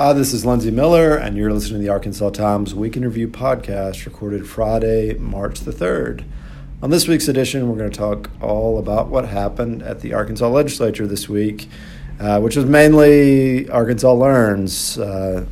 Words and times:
Hi, 0.00 0.14
this 0.14 0.32
is 0.32 0.46
Lindsay 0.46 0.70
Miller, 0.70 1.14
and 1.14 1.36
you're 1.36 1.52
listening 1.52 1.82
to 1.82 1.86
the 1.86 1.92
Arkansas 1.92 2.30
Times 2.30 2.74
Week 2.74 2.96
in 2.96 3.04
Review 3.04 3.28
podcast, 3.28 4.06
recorded 4.06 4.48
Friday, 4.48 5.12
March 5.18 5.60
the 5.60 5.72
3rd. 5.72 6.24
On 6.82 6.88
this 6.88 7.06
week's 7.06 7.28
edition, 7.28 7.68
we're 7.68 7.76
going 7.76 7.90
to 7.90 7.98
talk 7.98 8.30
all 8.40 8.78
about 8.78 9.08
what 9.08 9.28
happened 9.28 9.82
at 9.82 10.00
the 10.00 10.14
Arkansas 10.14 10.48
legislature 10.48 11.06
this 11.06 11.28
week, 11.28 11.68
uh, 12.18 12.40
which 12.40 12.56
was 12.56 12.64
mainly 12.64 13.68
Arkansas 13.68 14.10
Learns, 14.10 14.96
uh, 14.96 15.44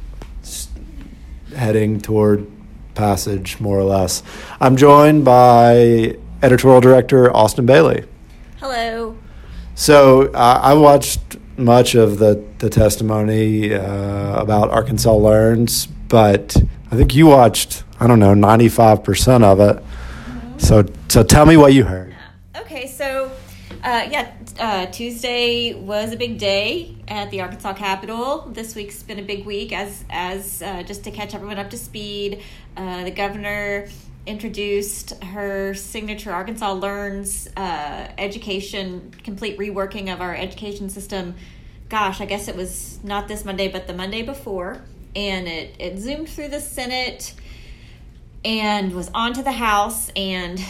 heading 1.54 2.00
toward 2.00 2.50
passage, 2.94 3.60
more 3.60 3.78
or 3.78 3.84
less. 3.84 4.22
I'm 4.62 4.78
joined 4.78 5.26
by 5.26 6.16
editorial 6.42 6.80
director 6.80 7.30
Austin 7.36 7.66
Bailey. 7.66 8.06
Hello. 8.60 9.14
So 9.74 10.32
uh, 10.32 10.60
I 10.62 10.72
watched 10.72 11.36
much 11.58 11.94
of 11.94 12.18
the, 12.18 12.42
the 12.58 12.70
testimony 12.70 13.74
uh, 13.74 14.40
about 14.40 14.70
Arkansas 14.70 15.14
Learns, 15.14 15.86
but 15.86 16.56
I 16.90 16.96
think 16.96 17.14
you 17.14 17.26
watched, 17.26 17.84
I 18.00 18.06
don't 18.06 18.18
know, 18.18 18.34
95% 18.34 19.42
of 19.42 19.60
it. 19.60 19.76
Mm-hmm. 19.76 20.58
So, 20.58 20.86
so 21.08 21.22
tell 21.22 21.46
me 21.46 21.56
what 21.56 21.74
you 21.74 21.84
heard. 21.84 22.14
Okay, 22.56 22.86
so 22.86 23.30
uh, 23.82 24.08
yeah, 24.10 24.32
uh, 24.58 24.86
Tuesday 24.86 25.74
was 25.74 26.12
a 26.12 26.16
big 26.16 26.38
day 26.38 26.96
at 27.06 27.30
the 27.30 27.40
Arkansas 27.40 27.74
Capitol. 27.74 28.48
This 28.48 28.74
week's 28.74 29.02
been 29.02 29.18
a 29.18 29.22
big 29.22 29.46
week 29.46 29.72
as 29.72 30.04
as 30.10 30.62
uh, 30.62 30.82
just 30.82 31.04
to 31.04 31.10
catch 31.10 31.34
everyone 31.34 31.58
up 31.58 31.70
to 31.70 31.78
speed. 31.78 32.42
Uh, 32.76 33.04
the 33.04 33.10
governor 33.10 33.88
introduced 34.28 35.22
her 35.24 35.74
signature 35.74 36.30
Arkansas 36.30 36.72
Learns 36.72 37.48
uh, 37.56 38.08
education, 38.18 39.12
complete 39.24 39.58
reworking 39.58 40.12
of 40.12 40.20
our 40.20 40.36
education 40.36 40.90
system. 40.90 41.34
Gosh, 41.88 42.20
I 42.20 42.26
guess 42.26 42.46
it 42.46 42.54
was 42.54 43.02
not 43.02 43.26
this 43.26 43.44
Monday, 43.44 43.68
but 43.68 43.86
the 43.86 43.94
Monday 43.94 44.22
before. 44.22 44.82
And 45.16 45.48
it, 45.48 45.76
it 45.78 45.98
zoomed 45.98 46.28
through 46.28 46.48
the 46.48 46.60
Senate 46.60 47.34
and 48.44 48.92
was 48.92 49.10
on 49.14 49.32
to 49.32 49.42
the 49.42 49.52
House. 49.52 50.10
And 50.14 50.62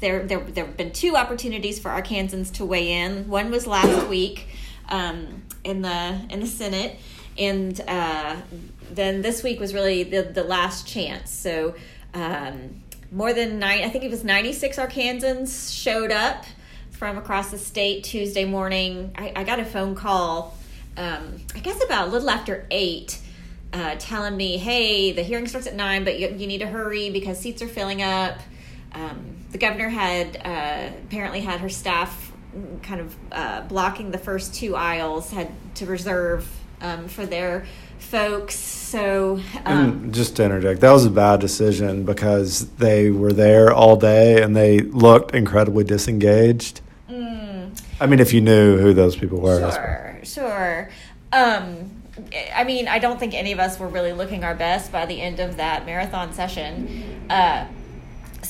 there, 0.00 0.24
there, 0.26 0.40
there 0.40 0.66
have 0.66 0.76
been 0.76 0.92
two 0.92 1.16
opportunities 1.16 1.78
for 1.78 1.90
Arkansans 1.90 2.52
to 2.54 2.66
weigh 2.66 2.92
in. 2.92 3.28
One 3.28 3.50
was 3.50 3.66
last 3.66 4.06
week 4.08 4.46
um, 4.90 5.42
in, 5.64 5.80
the, 5.80 6.20
in 6.28 6.40
the 6.40 6.46
Senate. 6.46 7.00
And 7.38 7.80
uh, 7.88 8.36
then 8.90 9.22
this 9.22 9.42
week 9.42 9.58
was 9.58 9.72
really 9.72 10.02
the, 10.02 10.22
the 10.22 10.44
last 10.44 10.86
chance. 10.86 11.30
So, 11.30 11.74
um, 12.12 12.82
more 13.10 13.32
than 13.32 13.58
nine, 13.58 13.82
I 13.82 13.88
think 13.88 14.04
it 14.04 14.10
was 14.10 14.24
96 14.24 14.78
Arkansans 14.78 15.72
showed 15.72 16.10
up 16.10 16.44
from 16.90 17.18
across 17.18 17.50
the 17.50 17.58
state 17.58 18.04
Tuesday 18.04 18.44
morning. 18.44 19.12
I, 19.16 19.32
I 19.36 19.44
got 19.44 19.60
a 19.60 19.64
phone 19.64 19.94
call, 19.94 20.56
um, 20.96 21.36
I 21.54 21.58
guess 21.60 21.82
about 21.84 22.08
a 22.08 22.10
little 22.10 22.30
after 22.30 22.66
eight, 22.70 23.18
uh, 23.72 23.96
telling 23.98 24.36
me, 24.36 24.56
hey, 24.56 25.12
the 25.12 25.22
hearing 25.22 25.46
starts 25.46 25.66
at 25.66 25.74
nine, 25.74 26.04
but 26.04 26.18
you, 26.18 26.28
you 26.28 26.46
need 26.46 26.58
to 26.58 26.66
hurry 26.66 27.10
because 27.10 27.38
seats 27.38 27.60
are 27.62 27.68
filling 27.68 28.02
up. 28.02 28.38
Um, 28.92 29.36
the 29.52 29.58
governor 29.58 29.88
had 29.88 30.36
uh, 30.44 30.94
apparently 31.04 31.40
had 31.40 31.60
her 31.60 31.68
staff 31.68 32.32
kind 32.82 33.00
of 33.00 33.16
uh, 33.32 33.60
blocking 33.62 34.10
the 34.10 34.18
first 34.18 34.54
two 34.54 34.74
aisles, 34.74 35.30
had 35.30 35.50
to 35.74 35.86
reserve 35.86 36.48
um, 36.80 37.08
for 37.08 37.26
their 37.26 37.66
folks. 37.98 38.54
So, 38.54 39.40
um, 39.64 40.12
just 40.12 40.36
to 40.36 40.44
interject, 40.44 40.80
that 40.80 40.92
was 40.92 41.04
a 41.04 41.10
bad 41.10 41.40
decision 41.40 42.04
because 42.04 42.68
they 42.76 43.10
were 43.10 43.32
there 43.32 43.72
all 43.72 43.96
day 43.96 44.42
and 44.42 44.56
they 44.56 44.78
looked 44.78 45.34
incredibly 45.34 45.84
disengaged. 45.84 46.80
Mm, 47.10 47.80
I 48.00 48.06
mean, 48.06 48.20
if 48.20 48.32
you 48.32 48.40
knew 48.40 48.78
who 48.78 48.94
those 48.94 49.16
people 49.16 49.40
were, 49.40 49.70
sure, 49.72 50.20
sure. 50.22 50.90
Um, 51.32 51.90
I 52.54 52.64
mean, 52.64 52.88
I 52.88 52.98
don't 52.98 53.18
think 53.18 53.34
any 53.34 53.52
of 53.52 53.58
us 53.58 53.78
were 53.78 53.88
really 53.88 54.12
looking 54.12 54.44
our 54.44 54.54
best 54.54 54.92
by 54.92 55.06
the 55.06 55.20
end 55.20 55.40
of 55.40 55.56
that 55.56 55.84
marathon 55.84 56.32
session. 56.32 57.26
Uh, 57.28 57.66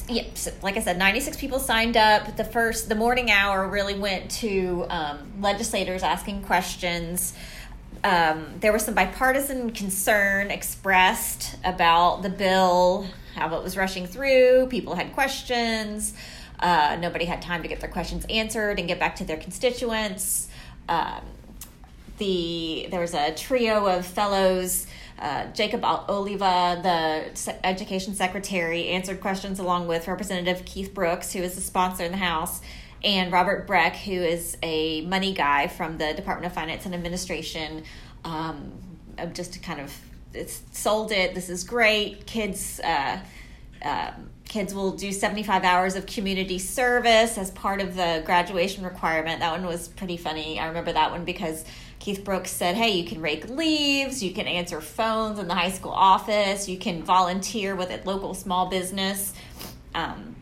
yeah, 0.08 0.24
so 0.34 0.52
like 0.62 0.77
I 0.77 0.80
said, 0.80 0.98
96 0.98 1.36
people 1.39 1.58
signed 1.58 1.96
up. 1.96 2.36
The 2.36 2.45
first, 2.45 2.89
the 2.89 2.95
morning 2.95 3.30
hour 3.30 3.67
really 3.67 3.98
went 3.98 4.30
to 4.33 4.86
um, 4.89 5.33
legislators 5.40 6.02
asking 6.02 6.42
questions 6.42 7.34
um, 8.06 8.55
there 8.61 8.72
was 8.72 8.84
some 8.84 8.94
bipartisan 8.94 9.72
concern 9.72 10.52
expressed 10.52 11.56
about 11.64 12.22
the 12.22 12.28
bill, 12.28 13.08
how 13.34 13.52
it 13.56 13.64
was 13.64 13.77
rushing 13.77 14.06
through. 14.06 14.68
People 14.70 14.94
had 14.94 15.12
questions. 15.12 16.14
Uh, 16.61 16.96
nobody 17.00 17.24
had 17.24 17.42
time 17.42 17.62
to 17.62 17.68
get 17.68 17.80
their 17.80 17.90
questions 17.90 18.24
answered 18.30 18.78
and 18.78 18.86
get 18.86 19.00
back 19.00 19.16
to 19.16 19.24
their 19.24 19.36
constituents. 19.36 20.48
Um, 20.89 21.20
the 22.18 22.86
there 22.92 23.00
was 23.00 23.12
a 23.12 23.34
trio 23.34 23.86
of 23.86 24.06
fellows. 24.06 24.86
Uh, 25.18 25.46
Jacob 25.46 25.84
Oliva, 25.84 26.78
the 26.84 27.58
education 27.64 28.14
secretary, 28.14 28.86
answered 28.86 29.20
questions 29.20 29.58
along 29.58 29.89
with 29.89 30.06
Representative 30.06 30.64
Keith 30.64 30.95
Brooks, 30.95 31.33
who 31.33 31.40
is 31.40 31.56
the 31.56 31.61
sponsor 31.61 32.05
in 32.05 32.12
the 32.12 32.18
House, 32.18 32.61
and 33.05 33.33
Robert 33.33 33.67
Breck, 33.67 33.96
who 33.96 34.12
is 34.12 34.57
a 34.62 35.02
money 35.02 35.33
guy 35.33 35.67
from 35.68 35.98
the 35.98 36.12
Department 36.14 36.46
of 36.46 36.52
Finance 36.52 36.86
and 36.86 36.95
Administration, 36.95 37.84
um, 38.24 38.73
just 39.33 39.62
kind 39.62 39.80
of 39.80 39.92
it's 40.34 40.62
sold 40.73 41.12
it. 41.12 41.34
This 41.34 41.48
is 41.48 41.64
great. 41.64 42.27
Kids, 42.27 42.80
uh, 42.80 43.18
uh, 43.83 44.11
kids 44.48 44.74
will 44.74 44.92
do 44.92 45.12
seventy 45.12 45.42
five 45.42 45.64
hours 45.64 45.96
of 45.96 46.07
community 46.07 46.58
service 46.58 47.39
as 47.39 47.51
part 47.52 47.80
of 47.80 47.96
the 47.96 48.23
graduation 48.24 48.84
requirement. 48.84 49.40
That 49.40 49.52
one 49.52 49.67
was 49.67 49.89
pretty 49.89 50.17
funny. 50.17 50.58
I 50.61 50.67
remember 50.67 50.92
that 50.92 51.11
one 51.11 51.24
because 51.24 51.64
Keith 51.98 52.24
Brooks 52.24 52.51
said, 52.51 52.77
"Hey, 52.77 52.90
you 52.90 53.05
can 53.05 53.20
rake 53.20 53.48
leaves, 53.48 54.23
you 54.23 54.33
can 54.33 54.46
answer 54.46 54.80
phones 54.80 55.39
in 55.39 55.48
the 55.48 55.55
high 55.55 55.70
school 55.70 55.92
office, 55.92 56.68
you 56.68 56.78
can 56.78 57.02
volunteer 57.02 57.74
with 57.74 57.90
a 57.90 58.01
local 58.05 58.34
small 58.34 58.67
business." 58.67 59.33
Um, 59.95 60.36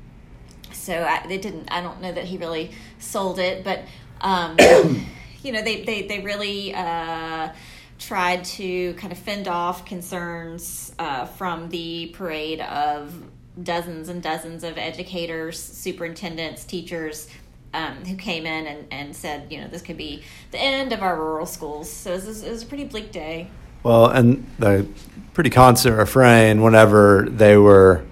so 0.85 1.03
I, 1.03 1.27
they 1.27 1.39
didn't. 1.39 1.73
I 1.73 1.81
don't 1.81 2.01
know 2.01 2.13
that 2.13 2.25
he 2.25 2.37
really 2.37 2.73
sold 2.99 3.39
it, 3.39 3.65
but 3.65 3.81
um, 4.21 4.57
you 5.43 5.53
know, 5.53 5.63
they 5.63 5.83
they 5.85 6.03
they 6.03 6.21
really 6.21 6.75
uh, 6.75 7.51
tried 7.99 8.45
to 8.45 8.93
kind 8.95 9.13
of 9.13 9.19
fend 9.19 9.49
off 9.49 9.87
concerns 9.87 10.93
uh, 10.99 11.25
from 11.25 11.71
the 11.71 12.13
parade 12.15 12.61
of 12.61 13.15
dozens 13.63 14.09
and 14.09 14.23
dozens 14.23 14.63
of 14.63 14.77
educators, 14.77 15.59
superintendents, 15.61 16.65
teachers. 16.65 17.29
Um, 17.73 18.05
who 18.05 18.15
came 18.15 18.47
in 18.47 18.69
and, 18.69 18.87
and 18.93 19.17
said, 19.17 19.51
you 19.51 19.61
know, 19.61 19.67
this 19.67 19.83
could 19.83 19.97
be 19.97 20.23
the 20.53 20.61
end 20.61 20.93
of 20.93 21.03
our 21.03 21.17
rural 21.17 21.45
schools. 21.45 21.91
So 21.91 22.13
it 22.13 22.25
was, 22.25 22.45
it 22.45 22.51
was 22.53 22.63
a 22.63 22.67
pretty 22.67 22.85
bleak 22.85 23.11
day. 23.11 23.49
Well, 23.83 24.07
and 24.07 24.49
the 24.61 24.87
pretty 25.33 25.51
constant 25.51 25.99
refrain 25.99 26.63
whenever 26.63 27.27
they 27.29 27.57
were 27.57 28.05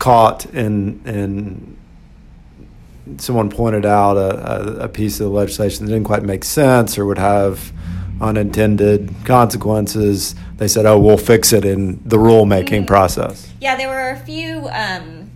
caught 0.00 0.46
in 0.46 1.00
in 1.06 1.76
someone 3.18 3.50
pointed 3.50 3.86
out 3.86 4.16
a, 4.16 4.84
a, 4.84 4.88
piece 4.88 5.18
of 5.20 5.24
the 5.24 5.30
legislation 5.30 5.84
that 5.84 5.92
didn't 5.92 6.06
quite 6.06 6.22
make 6.22 6.44
sense 6.44 6.96
or 6.96 7.04
would 7.04 7.18
have 7.18 7.72
unintended 8.20 9.12
consequences, 9.24 10.34
they 10.56 10.68
said, 10.68 10.86
"Oh, 10.86 10.98
we'll 10.98 11.16
fix 11.16 11.52
it 11.52 11.64
in 11.64 12.00
the 12.04 12.16
rulemaking 12.16 12.68
mm-hmm. 12.68 12.84
process." 12.86 13.50
Yeah, 13.60 13.76
there 13.76 13.88
were 13.88 14.10
a 14.10 14.18
few. 14.18 14.68
Um, 14.68 15.30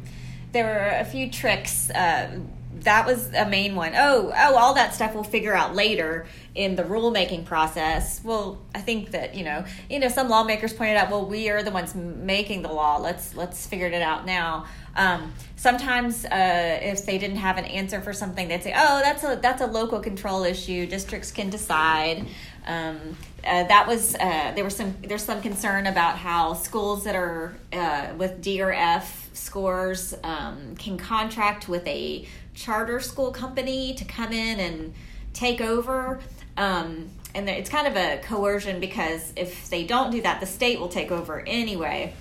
there 0.53 0.65
were 0.65 0.99
a 0.99 1.05
few 1.05 1.31
tricks. 1.31 1.91
Uh, 1.91 2.41
that 2.85 3.07
was 3.07 3.33
a 3.35 3.47
main 3.47 3.75
one. 3.75 3.93
Oh, 3.95 4.33
oh, 4.35 4.57
all 4.57 4.75
that 4.75 4.95
stuff 4.95 5.15
we'll 5.15 5.25
figure 5.25 5.55
out 5.55 5.75
later 5.75 6.27
in 6.55 6.77
the 6.77 6.85
rulemaking 6.85 7.45
process. 7.45 8.23
Well, 8.23 8.63
I 8.75 8.81
think 8.81 9.11
that 9.11 9.35
you 9.35 9.45
know, 9.45 9.65
you 9.91 9.99
know, 9.99 10.09
some 10.09 10.29
lawmakers 10.29 10.73
pointed 10.73 10.97
out, 10.97 11.11
well, 11.11 11.27
we 11.27 11.51
are 11.51 11.63
the 11.63 11.71
ones 11.71 11.95
making 11.95 12.63
the 12.63 12.73
law. 12.73 12.99
Let's 12.99 13.35
let's 13.35 13.67
figure 13.67 13.87
it 13.87 14.03
out 14.03 14.25
now. 14.25 14.67
Um, 14.97 15.33
sometimes, 15.57 16.25
uh, 16.25 16.79
if 16.83 17.05
they 17.05 17.19
didn't 17.19 17.39
have 17.39 17.59
an 17.59 17.65
answer 17.65 18.01
for 18.01 18.13
something, 18.13 18.49
they'd 18.49 18.63
say, 18.63 18.73
"Oh, 18.77 19.01
that's 19.03 19.25
a 19.25 19.39
that's 19.43 19.61
a 19.61 19.67
local 19.67 20.01
control 20.01 20.45
issue. 20.45 20.87
Districts 20.87 21.33
can 21.33 21.51
decide." 21.51 22.27
Um, 22.67 23.17
uh, 23.47 23.65
that 23.65 23.87
was 23.87 24.15
uh, 24.15 24.53
there 24.55 24.65
was 24.65 24.77
some 24.77 24.95
there's 25.03 25.25
some 25.25 25.43
concern 25.43 25.87
about 25.87 26.19
how 26.19 26.55
schools 26.55 27.05
that 27.05 27.17
are 27.17 27.57
uh, 27.73 28.09
with 28.17 28.41
D 28.41 28.63
or 28.63 28.73
F 28.73 29.29
scores 29.33 30.15
um, 30.23 30.77
can 30.77 30.97
contract 30.97 31.69
with 31.69 31.87
a 31.87 32.27
charter 32.55 33.01
school 33.01 33.33
company 33.33 33.95
to 33.95 34.05
come 34.05 34.33
in 34.33 34.61
and 34.61 34.95
take 35.33 35.61
over. 35.61 36.21
Um, 36.57 37.11
and 37.35 37.49
it's 37.49 37.69
kind 37.69 37.87
of 37.87 37.97
a 37.97 38.19
coercion 38.23 38.81
because 38.81 39.33
if 39.37 39.69
they 39.69 39.85
don't 39.85 40.11
do 40.11 40.23
that, 40.23 40.41
the 40.41 40.47
state 40.47 40.79
will 40.79 40.89
take 40.89 41.11
over 41.11 41.41
anyway. 41.47 42.15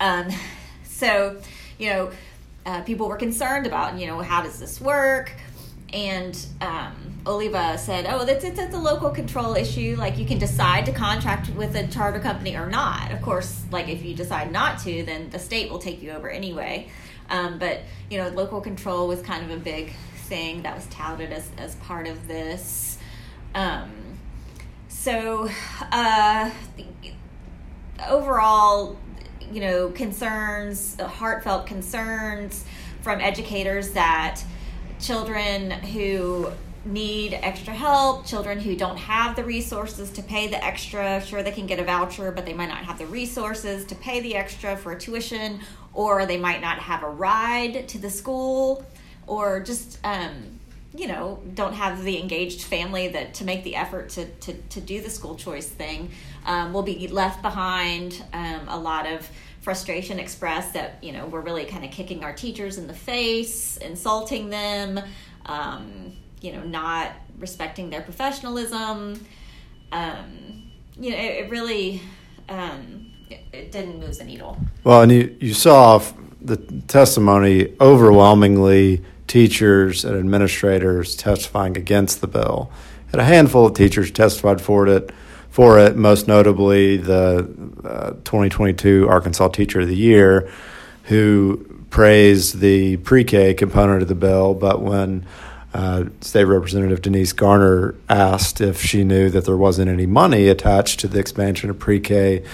Um, 0.00 0.28
so, 0.84 1.36
you 1.78 1.90
know, 1.90 2.10
uh, 2.64 2.82
people 2.82 3.08
were 3.08 3.16
concerned 3.16 3.66
about, 3.66 3.98
you 3.98 4.06
know, 4.06 4.20
how 4.20 4.42
does 4.42 4.58
this 4.58 4.80
work? 4.80 5.32
And 5.96 6.38
um, 6.60 6.92
Oliva 7.26 7.78
said, 7.78 8.04
"Oh, 8.06 8.26
that's 8.26 8.44
it's, 8.44 8.58
it's 8.58 8.74
a 8.74 8.78
local 8.78 9.08
control 9.08 9.54
issue. 9.54 9.96
Like 9.98 10.18
you 10.18 10.26
can 10.26 10.38
decide 10.38 10.84
to 10.86 10.92
contract 10.92 11.48
with 11.56 11.74
a 11.74 11.86
charter 11.86 12.20
company 12.20 12.54
or 12.54 12.68
not. 12.68 13.12
Of 13.12 13.22
course, 13.22 13.64
like 13.72 13.88
if 13.88 14.04
you 14.04 14.14
decide 14.14 14.52
not 14.52 14.78
to, 14.80 15.04
then 15.04 15.30
the 15.30 15.38
state 15.38 15.70
will 15.70 15.78
take 15.78 16.02
you 16.02 16.10
over 16.10 16.28
anyway. 16.28 16.90
Um, 17.30 17.58
but 17.58 17.80
you 18.10 18.18
know, 18.18 18.28
local 18.28 18.60
control 18.60 19.08
was 19.08 19.22
kind 19.22 19.42
of 19.42 19.50
a 19.50 19.58
big 19.58 19.94
thing 20.26 20.62
that 20.64 20.76
was 20.76 20.84
touted 20.88 21.32
as 21.32 21.48
as 21.56 21.76
part 21.76 22.06
of 22.06 22.28
this. 22.28 22.98
Um, 23.54 23.90
so 24.88 25.48
uh, 25.92 26.50
overall, 28.06 28.98
you 29.50 29.62
know, 29.62 29.88
concerns, 29.88 31.00
heartfelt 31.00 31.66
concerns 31.66 32.66
from 33.00 33.22
educators 33.22 33.92
that 33.92 34.42
children 35.00 35.70
who 35.70 36.50
need 36.84 37.34
extra 37.34 37.74
help, 37.74 38.24
children 38.26 38.60
who 38.60 38.76
don't 38.76 38.96
have 38.96 39.34
the 39.36 39.44
resources 39.44 40.10
to 40.12 40.22
pay 40.22 40.46
the 40.46 40.64
extra. 40.64 41.20
Sure, 41.24 41.42
they 41.42 41.50
can 41.50 41.66
get 41.66 41.78
a 41.78 41.84
voucher, 41.84 42.30
but 42.30 42.46
they 42.46 42.54
might 42.54 42.68
not 42.68 42.78
have 42.78 42.98
the 42.98 43.06
resources 43.06 43.84
to 43.86 43.94
pay 43.96 44.20
the 44.20 44.36
extra 44.36 44.76
for 44.76 44.94
tuition, 44.94 45.60
or 45.92 46.26
they 46.26 46.36
might 46.36 46.60
not 46.60 46.78
have 46.78 47.02
a 47.02 47.08
ride 47.08 47.88
to 47.88 47.98
the 47.98 48.10
school, 48.10 48.84
or 49.26 49.60
just, 49.60 49.98
um, 50.04 50.30
you 50.94 51.08
know, 51.08 51.42
don't 51.54 51.74
have 51.74 52.04
the 52.04 52.20
engaged 52.20 52.62
family 52.62 53.08
that 53.08 53.34
to 53.34 53.44
make 53.44 53.64
the 53.64 53.74
effort 53.74 54.08
to, 54.10 54.26
to, 54.26 54.54
to 54.54 54.80
do 54.80 55.00
the 55.00 55.10
school 55.10 55.34
choice 55.34 55.68
thing. 55.68 56.10
Um, 56.46 56.72
will 56.72 56.84
be 56.84 57.08
left 57.08 57.42
behind. 57.42 58.22
Um, 58.32 58.68
a 58.68 58.78
lot 58.78 59.06
of 59.06 59.28
frustration 59.66 60.18
expressed 60.18 60.72
that, 60.72 61.02
you 61.02 61.12
know, 61.12 61.26
we're 61.26 61.40
really 61.40 61.66
kind 61.66 61.84
of 61.84 61.90
kicking 61.90 62.24
our 62.24 62.32
teachers 62.32 62.78
in 62.78 62.86
the 62.86 62.94
face, 62.94 63.76
insulting 63.76 64.48
them. 64.48 65.00
Um, 65.46 66.12
you 66.40 66.52
know 66.52 66.62
not 66.62 67.12
respecting 67.38 67.90
their 67.90 68.02
professionalism 68.02 69.24
um, 69.92 70.62
you 70.98 71.10
know 71.10 71.16
it, 71.16 71.44
it 71.44 71.50
really 71.50 72.00
um, 72.48 73.10
it, 73.30 73.40
it, 73.52 73.72
didn't 73.72 73.98
move 73.98 74.16
the 74.18 74.24
needle 74.24 74.58
well 74.84 75.02
and 75.02 75.12
you, 75.12 75.36
you 75.40 75.54
saw 75.54 76.00
the 76.40 76.56
testimony 76.86 77.74
overwhelmingly 77.80 79.02
teachers 79.26 80.04
and 80.04 80.16
administrators 80.16 81.16
testifying 81.16 81.76
against 81.76 82.20
the 82.20 82.28
bill 82.28 82.70
and 83.12 83.20
a 83.20 83.24
handful 83.24 83.66
of 83.66 83.74
teachers 83.74 84.10
testified 84.10 84.60
for 84.60 84.86
it 84.86 85.10
for 85.56 85.78
it 85.78 85.96
most 85.96 86.28
notably 86.28 86.98
the 86.98 87.48
uh, 87.82 88.10
2022 88.24 89.08
arkansas 89.08 89.48
teacher 89.48 89.80
of 89.80 89.88
the 89.88 89.96
year 89.96 90.52
who 91.04 91.56
praised 91.88 92.58
the 92.58 92.98
pre-k 92.98 93.54
component 93.54 94.02
of 94.02 94.08
the 94.08 94.14
bill 94.14 94.52
but 94.52 94.82
when 94.82 95.24
uh, 95.72 96.04
State 96.20 96.44
Representative 96.44 97.00
Denise 97.00 97.32
Garner 97.32 97.94
asked 98.06 98.60
if 98.60 98.82
she 98.82 99.02
knew 99.02 99.30
that 99.30 99.46
there 99.46 99.56
wasn't 99.56 99.88
any 99.88 100.04
money 100.04 100.48
attached 100.48 101.00
to 101.00 101.08
the 101.08 101.18
expansion 101.18 101.70
of 101.70 101.78
pre-K. 101.78 102.44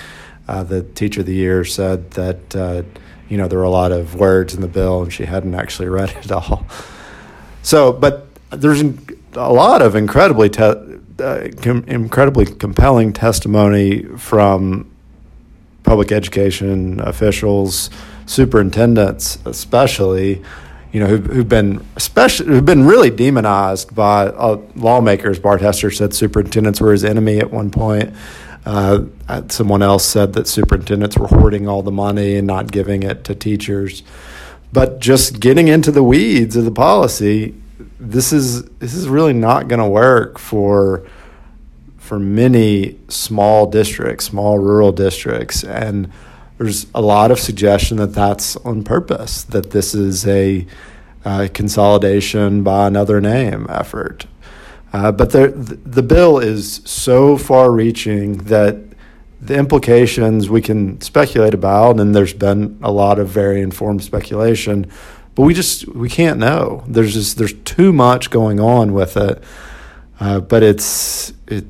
Uh, 0.46 0.62
the 0.62 0.84
teacher 0.84 1.22
of 1.22 1.26
the 1.26 1.34
year 1.34 1.64
said 1.64 2.12
that 2.12 2.54
uh, 2.54 2.82
you 3.28 3.36
know 3.36 3.48
there 3.48 3.58
were 3.58 3.64
a 3.64 3.70
lot 3.70 3.90
of 3.90 4.14
words 4.14 4.54
in 4.54 4.60
the 4.60 4.68
bill 4.68 5.02
and 5.02 5.12
she 5.12 5.24
hadn't 5.24 5.56
actually 5.56 5.88
read 6.00 6.10
it 6.10 6.30
all. 6.30 6.64
So, 7.62 7.92
but 7.92 8.28
there's 8.50 8.82
a 9.34 9.52
lot 9.52 9.82
of 9.82 9.96
incredibly 9.96 10.50
te- 10.50 10.91
uh, 11.18 11.48
com- 11.60 11.84
incredibly 11.86 12.46
compelling 12.46 13.12
testimony 13.12 14.04
from 14.16 14.90
public 15.82 16.12
education 16.12 17.00
officials, 17.00 17.90
superintendents, 18.26 19.38
especially 19.44 20.42
you 20.92 21.00
know, 21.00 21.06
who've, 21.06 21.26
who've 21.26 21.48
been 21.48 21.84
especially 21.96 22.46
who've 22.48 22.64
been 22.64 22.86
really 22.86 23.10
demonized 23.10 23.94
by 23.94 24.26
uh, 24.26 24.60
lawmakers. 24.76 25.38
Bart 25.38 25.62
Hester 25.62 25.90
said 25.90 26.14
superintendents 26.14 26.80
were 26.80 26.92
his 26.92 27.04
enemy 27.04 27.38
at 27.38 27.50
one 27.50 27.70
point. 27.70 28.12
Uh, 28.64 29.06
someone 29.48 29.82
else 29.82 30.04
said 30.04 30.34
that 30.34 30.46
superintendents 30.46 31.16
were 31.18 31.26
hoarding 31.26 31.66
all 31.66 31.82
the 31.82 31.90
money 31.90 32.36
and 32.36 32.46
not 32.46 32.70
giving 32.70 33.02
it 33.02 33.24
to 33.24 33.34
teachers. 33.34 34.02
But 34.72 35.00
just 35.00 35.40
getting 35.40 35.68
into 35.68 35.90
the 35.90 36.02
weeds 36.02 36.56
of 36.56 36.64
the 36.64 36.70
policy, 36.70 37.54
this 37.98 38.32
is 38.32 38.64
this 38.78 38.94
is 38.94 39.08
really 39.08 39.32
not 39.32 39.68
going 39.68 39.80
to 39.80 39.88
work 39.88 40.38
for 40.38 41.06
for 41.98 42.18
many 42.18 42.98
small 43.08 43.66
districts, 43.66 44.26
small 44.26 44.58
rural 44.58 44.92
districts, 44.92 45.64
and 45.64 46.10
there's 46.58 46.86
a 46.94 47.00
lot 47.00 47.30
of 47.30 47.40
suggestion 47.40 47.96
that 47.96 48.12
that's 48.12 48.56
on 48.58 48.84
purpose, 48.84 49.44
that 49.44 49.70
this 49.70 49.94
is 49.94 50.26
a 50.26 50.66
uh, 51.24 51.48
consolidation 51.54 52.62
by 52.62 52.86
another 52.86 53.20
name 53.20 53.66
effort. 53.68 54.26
Uh, 54.92 55.10
but 55.10 55.30
the, 55.30 55.48
the 55.48 56.02
bill 56.02 56.38
is 56.38 56.82
so 56.84 57.38
far 57.38 57.70
reaching 57.70 58.36
that 58.38 58.76
the 59.40 59.56
implications 59.56 60.50
we 60.50 60.60
can 60.60 61.00
speculate 61.00 61.54
about, 61.54 61.98
and 61.98 62.14
there's 62.14 62.34
been 62.34 62.78
a 62.82 62.92
lot 62.92 63.18
of 63.18 63.28
very 63.28 63.60
informed 63.60 64.04
speculation, 64.04 64.90
but 65.34 65.42
we 65.42 65.54
just 65.54 65.86
we 65.88 66.08
can't 66.08 66.38
know. 66.38 66.84
There's 66.86 67.14
just 67.14 67.38
there's 67.38 67.54
too 67.64 67.92
much 67.92 68.30
going 68.30 68.60
on 68.60 68.92
with 68.92 69.16
it. 69.16 69.42
Uh, 70.20 70.40
but 70.40 70.62
it's 70.62 71.32
it 71.46 71.64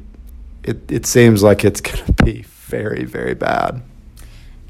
it 0.62 0.90
it 0.90 1.06
seems 1.06 1.42
like 1.42 1.64
it's 1.64 1.80
to 1.80 2.12
be 2.24 2.42
very 2.42 3.04
very 3.04 3.34
bad 3.34 3.82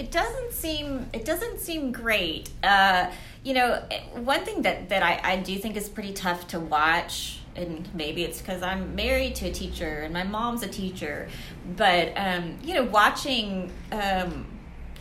it 0.02 0.10
doesn't 0.10 0.52
seem 0.52 1.06
it 1.12 1.24
doesn't 1.24 1.60
seem 1.60 1.92
great. 1.92 2.50
Uh, 2.62 3.10
you 3.44 3.54
know, 3.54 3.82
one 4.14 4.44
thing 4.44 4.62
that 4.62 4.88
that 4.88 5.02
I, 5.02 5.20
I 5.22 5.36
do 5.36 5.56
think 5.58 5.76
is 5.76 5.88
pretty 5.88 6.12
tough 6.12 6.48
to 6.48 6.58
watch, 6.58 7.38
and 7.54 7.88
maybe 7.94 8.24
it's 8.24 8.40
because 8.40 8.62
I'm 8.62 8.96
married 8.96 9.36
to 9.36 9.46
a 9.46 9.52
teacher 9.52 10.00
and 10.00 10.12
my 10.12 10.24
mom's 10.24 10.64
a 10.64 10.68
teacher, 10.68 11.28
but 11.76 12.12
um, 12.16 12.58
you 12.64 12.74
know, 12.74 12.84
watching. 12.84 13.70
Um, 13.92 14.46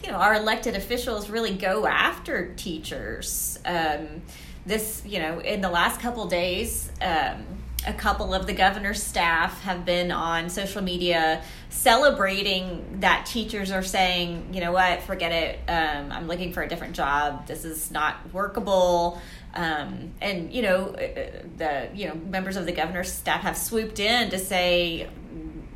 you 0.04 0.12
know, 0.12 0.18
our 0.18 0.36
elected 0.36 0.76
officials 0.76 1.30
really 1.30 1.54
go 1.54 1.86
after 1.86 2.54
teachers. 2.56 3.60
Um, 3.66 4.22
this, 4.66 5.04
you 5.06 5.20
know, 5.20 5.40
in 5.40 5.62
the 5.62 5.70
last 5.70 6.00
couple 6.00 6.28
days, 6.28 6.92
um, 7.02 7.46
a 7.88 7.94
couple 7.94 8.34
of 8.34 8.46
the 8.46 8.54
governor's 8.54 9.02
staff 9.02 9.62
have 9.62 9.86
been 9.86 10.12
on 10.12 10.50
social 10.50 10.84
media 10.84 11.44
celebrating 11.70 13.00
that 13.00 13.26
teachers 13.26 13.72
are 13.72 13.82
saying, 13.82 14.54
you 14.54 14.62
know 14.62 14.72
what, 14.72 15.02
forget 15.02 15.32
it. 15.32 15.60
Um, 15.68 16.12
I'm 16.12 16.28
looking 16.28 16.54
for 16.54 16.62
a 16.62 16.68
different 16.68 16.96
job. 16.96 17.48
This 17.48 17.66
is 17.66 17.90
not 17.90 18.32
workable. 18.34 19.20
Um, 19.56 20.12
and 20.22 20.54
you 20.54 20.62
know, 20.62 20.90
uh, 20.90 21.44
the 21.58 21.90
you 21.94 22.08
know 22.08 22.16
members 22.16 22.56
of 22.56 22.66
the 22.66 22.72
governor's 22.72 23.12
staff 23.12 23.42
have 23.42 23.58
swooped 23.58 24.00
in 24.00 24.30
to 24.30 24.38
say, 24.38 25.10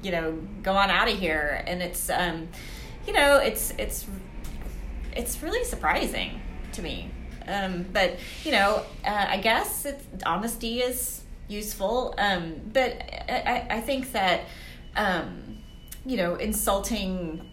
you 0.03 0.11
know, 0.11 0.39
go 0.61 0.73
on 0.73 0.89
out 0.89 1.09
of 1.09 1.17
here. 1.17 1.63
And 1.65 1.81
it's, 1.81 2.09
um, 2.09 2.47
you 3.07 3.13
know, 3.13 3.37
it's 3.37 3.73
it's 3.77 4.05
it's 5.13 5.41
really 5.41 5.63
surprising 5.63 6.41
to 6.73 6.81
me. 6.81 7.11
Um, 7.47 7.85
but 7.93 8.17
you 8.43 8.51
know, 8.51 8.83
uh, 9.05 9.25
I 9.29 9.37
guess 9.37 9.85
honesty 10.25 10.81
is 10.81 11.25
useful. 11.47 12.15
Um, 12.17 12.55
but 12.73 12.93
I, 13.29 13.67
I 13.69 13.81
think 13.81 14.11
that, 14.13 14.41
um, 14.95 15.57
you 16.05 16.17
know, 16.17 16.35
insulting 16.35 17.49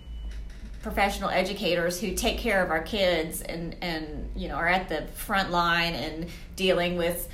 professional 0.83 1.31
educators 1.31 2.01
who 2.01 2.15
take 2.15 2.39
care 2.39 2.63
of 2.65 2.71
our 2.71 2.83
kids 2.83 3.41
and, 3.43 3.77
and, 3.81 4.31
you 4.35 4.49
know, 4.49 4.57
are 4.57 4.69
at 4.69 4.89
the 4.89 5.03
front 5.15 5.51
line 5.51 5.95
and 5.95 6.27
dealing 6.57 6.97
with 6.97 7.29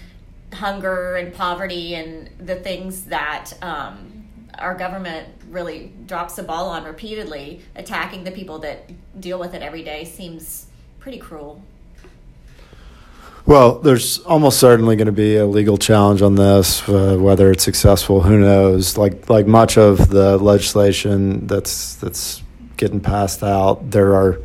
hunger 0.52 1.16
and 1.16 1.32
poverty 1.32 1.94
and 1.94 2.30
the 2.38 2.56
things 2.56 3.04
that 3.04 3.52
um, 3.62 4.17
our 4.58 4.74
government 4.74 5.28
really 5.48 5.92
drops 6.06 6.36
the 6.36 6.42
ball 6.42 6.68
on 6.68 6.84
repeatedly, 6.84 7.62
attacking 7.76 8.24
the 8.24 8.30
people 8.30 8.58
that 8.60 8.90
deal 9.20 9.38
with 9.38 9.54
it 9.54 9.62
every 9.62 9.82
day 9.82 10.04
seems 10.04 10.66
pretty 10.98 11.18
cruel. 11.18 11.62
Well, 13.46 13.78
there's 13.78 14.18
almost 14.20 14.60
certainly 14.60 14.96
going 14.96 15.06
to 15.06 15.12
be 15.12 15.36
a 15.36 15.46
legal 15.46 15.78
challenge 15.78 16.20
on 16.20 16.34
this. 16.34 16.86
Uh, 16.86 17.16
whether 17.18 17.50
it's 17.50 17.64
successful, 17.64 18.20
who 18.20 18.38
knows? 18.38 18.98
Like 18.98 19.30
like 19.30 19.46
much 19.46 19.78
of 19.78 20.10
the 20.10 20.36
legislation 20.36 21.46
that's 21.46 21.94
that's 21.94 22.42
getting 22.76 23.00
passed 23.00 23.42
out, 23.42 23.90
there 23.90 24.14
are 24.14 24.38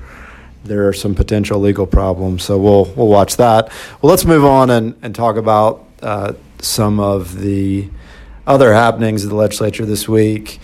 there 0.64 0.88
are 0.88 0.94
some 0.94 1.16
potential 1.16 1.60
legal 1.60 1.86
problems. 1.86 2.44
So 2.46 2.58
we'll 2.58 2.86
we'll 2.96 3.10
watch 3.10 3.36
that. 3.38 3.68
Well, 4.02 4.10
let's 4.10 4.24
move 4.24 4.46
on 4.46 4.70
and 4.70 4.96
and 5.02 5.14
talk 5.14 5.36
about 5.36 5.86
uh, 6.02 6.34
some 6.60 7.02
of 7.02 7.40
the 7.42 7.90
other 8.46 8.74
happenings 8.74 9.24
of 9.24 9.30
the 9.30 9.36
legislature 9.36 9.86
this 9.86 10.08
week. 10.08 10.60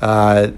Uh, 0.00 0.48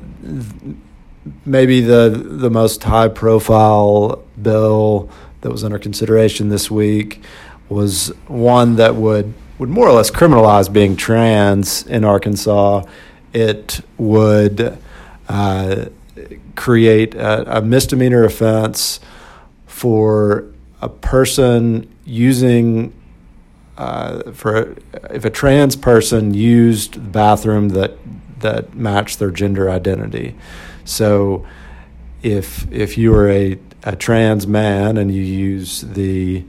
maybe 1.44 1.80
the 1.80 2.10
the 2.10 2.50
most 2.50 2.82
high 2.84 3.08
profile 3.08 4.22
bill 4.40 5.10
that 5.40 5.50
was 5.50 5.64
under 5.64 5.78
consideration 5.78 6.48
this 6.48 6.70
week 6.70 7.22
was 7.68 8.08
one 8.26 8.76
that 8.76 8.94
would 8.94 9.32
would 9.58 9.68
more 9.68 9.88
or 9.88 9.92
less 9.92 10.10
criminalize 10.10 10.72
being 10.72 10.96
trans 10.96 11.86
in 11.86 12.04
Arkansas. 12.04 12.84
It 13.32 13.80
would 13.98 14.78
uh, 15.28 15.86
create 16.56 17.14
a, 17.14 17.58
a 17.58 17.62
misdemeanor 17.62 18.24
offense 18.24 19.00
for 19.66 20.46
a 20.80 20.88
person 20.88 21.94
using 22.04 22.92
uh, 23.80 24.30
for 24.32 24.76
if 25.10 25.24
a 25.24 25.30
trans 25.30 25.74
person 25.74 26.34
used 26.34 26.94
the 26.94 27.00
bathroom 27.00 27.70
that 27.70 27.96
that 28.40 28.74
matched 28.74 29.18
their 29.18 29.30
gender 29.30 29.70
identity. 29.70 30.36
So 30.84 31.46
if 32.22 32.70
if 32.70 32.98
you 32.98 33.10
were 33.10 33.30
a 33.30 33.58
a 33.84 33.96
trans 33.96 34.46
man 34.46 34.98
and 34.98 35.14
you 35.14 35.22
use 35.22 35.80
the 35.80 36.44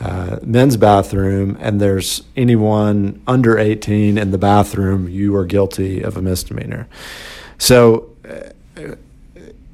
uh, 0.00 0.40
men's 0.42 0.76
bathroom 0.76 1.56
and 1.60 1.80
there's 1.80 2.24
anyone 2.36 3.22
under 3.28 3.56
18 3.56 4.18
in 4.18 4.32
the 4.32 4.38
bathroom, 4.38 5.08
you 5.08 5.36
are 5.36 5.44
guilty 5.44 6.02
of 6.02 6.16
a 6.16 6.22
misdemeanor. 6.22 6.88
So 7.56 8.10
uh, 8.28 8.96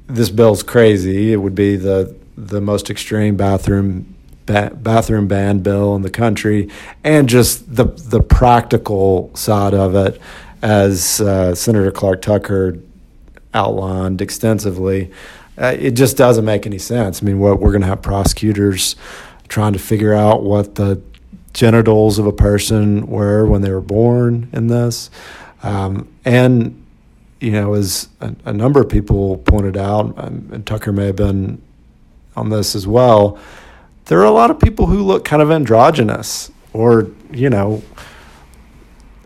this 0.05 0.29
bill's 0.29 0.61
crazy. 0.61 1.33
It 1.33 1.37
would 1.37 1.55
be 1.55 1.77
the 1.77 2.15
the 2.37 2.61
most 2.61 2.91
extreme 2.91 3.37
bathroom 3.37 4.10
ba- 4.45 4.71
bathroom 4.75 5.27
ban 5.27 5.59
bill 5.59 5.95
in 5.95 6.01
the 6.01 6.09
country, 6.09 6.69
and 7.03 7.27
just 7.29 7.75
the 7.75 7.85
the 7.85 8.21
practical 8.21 9.31
side 9.35 9.73
of 9.73 9.95
it, 9.95 10.21
as 10.61 11.21
uh, 11.21 11.55
Senator 11.55 11.91
Clark 11.91 12.21
Tucker 12.21 12.77
outlined 13.53 14.21
extensively. 14.21 15.11
Uh, 15.57 15.75
it 15.77 15.91
just 15.91 16.17
doesn't 16.17 16.45
make 16.45 16.65
any 16.65 16.77
sense. 16.77 17.21
I 17.21 17.25
mean, 17.25 17.39
what 17.39 17.59
we're 17.59 17.71
going 17.71 17.81
to 17.81 17.87
have 17.87 18.01
prosecutors 18.01 18.95
trying 19.47 19.73
to 19.73 19.79
figure 19.79 20.13
out 20.13 20.43
what 20.43 20.75
the 20.75 21.01
genitals 21.53 22.17
of 22.17 22.25
a 22.25 22.31
person 22.31 23.05
were 23.07 23.45
when 23.45 23.61
they 23.61 23.71
were 23.71 23.81
born 23.81 24.49
in 24.53 24.67
this. 24.67 25.09
Um, 25.63 26.07
and, 26.23 26.83
you 27.39 27.51
know, 27.51 27.73
as 27.73 28.07
a, 28.21 28.33
a, 28.45 28.53
number 28.53 28.81
of 28.81 28.89
people 28.89 29.37
pointed 29.37 29.77
out, 29.77 30.17
um, 30.17 30.49
and 30.51 30.65
Tucker 30.65 30.91
may 30.91 31.07
have 31.07 31.17
been 31.17 31.61
on 32.35 32.49
this 32.49 32.73
as 32.73 32.87
well, 32.87 33.37
there 34.05 34.19
are 34.19 34.25
a 34.25 34.31
lot 34.31 34.51
of 34.51 34.59
people 34.59 34.87
who 34.87 35.03
look 35.03 35.25
kind 35.25 35.41
of 35.41 35.51
androgynous 35.51 36.51
or, 36.73 37.07
you 37.31 37.49
know, 37.49 37.83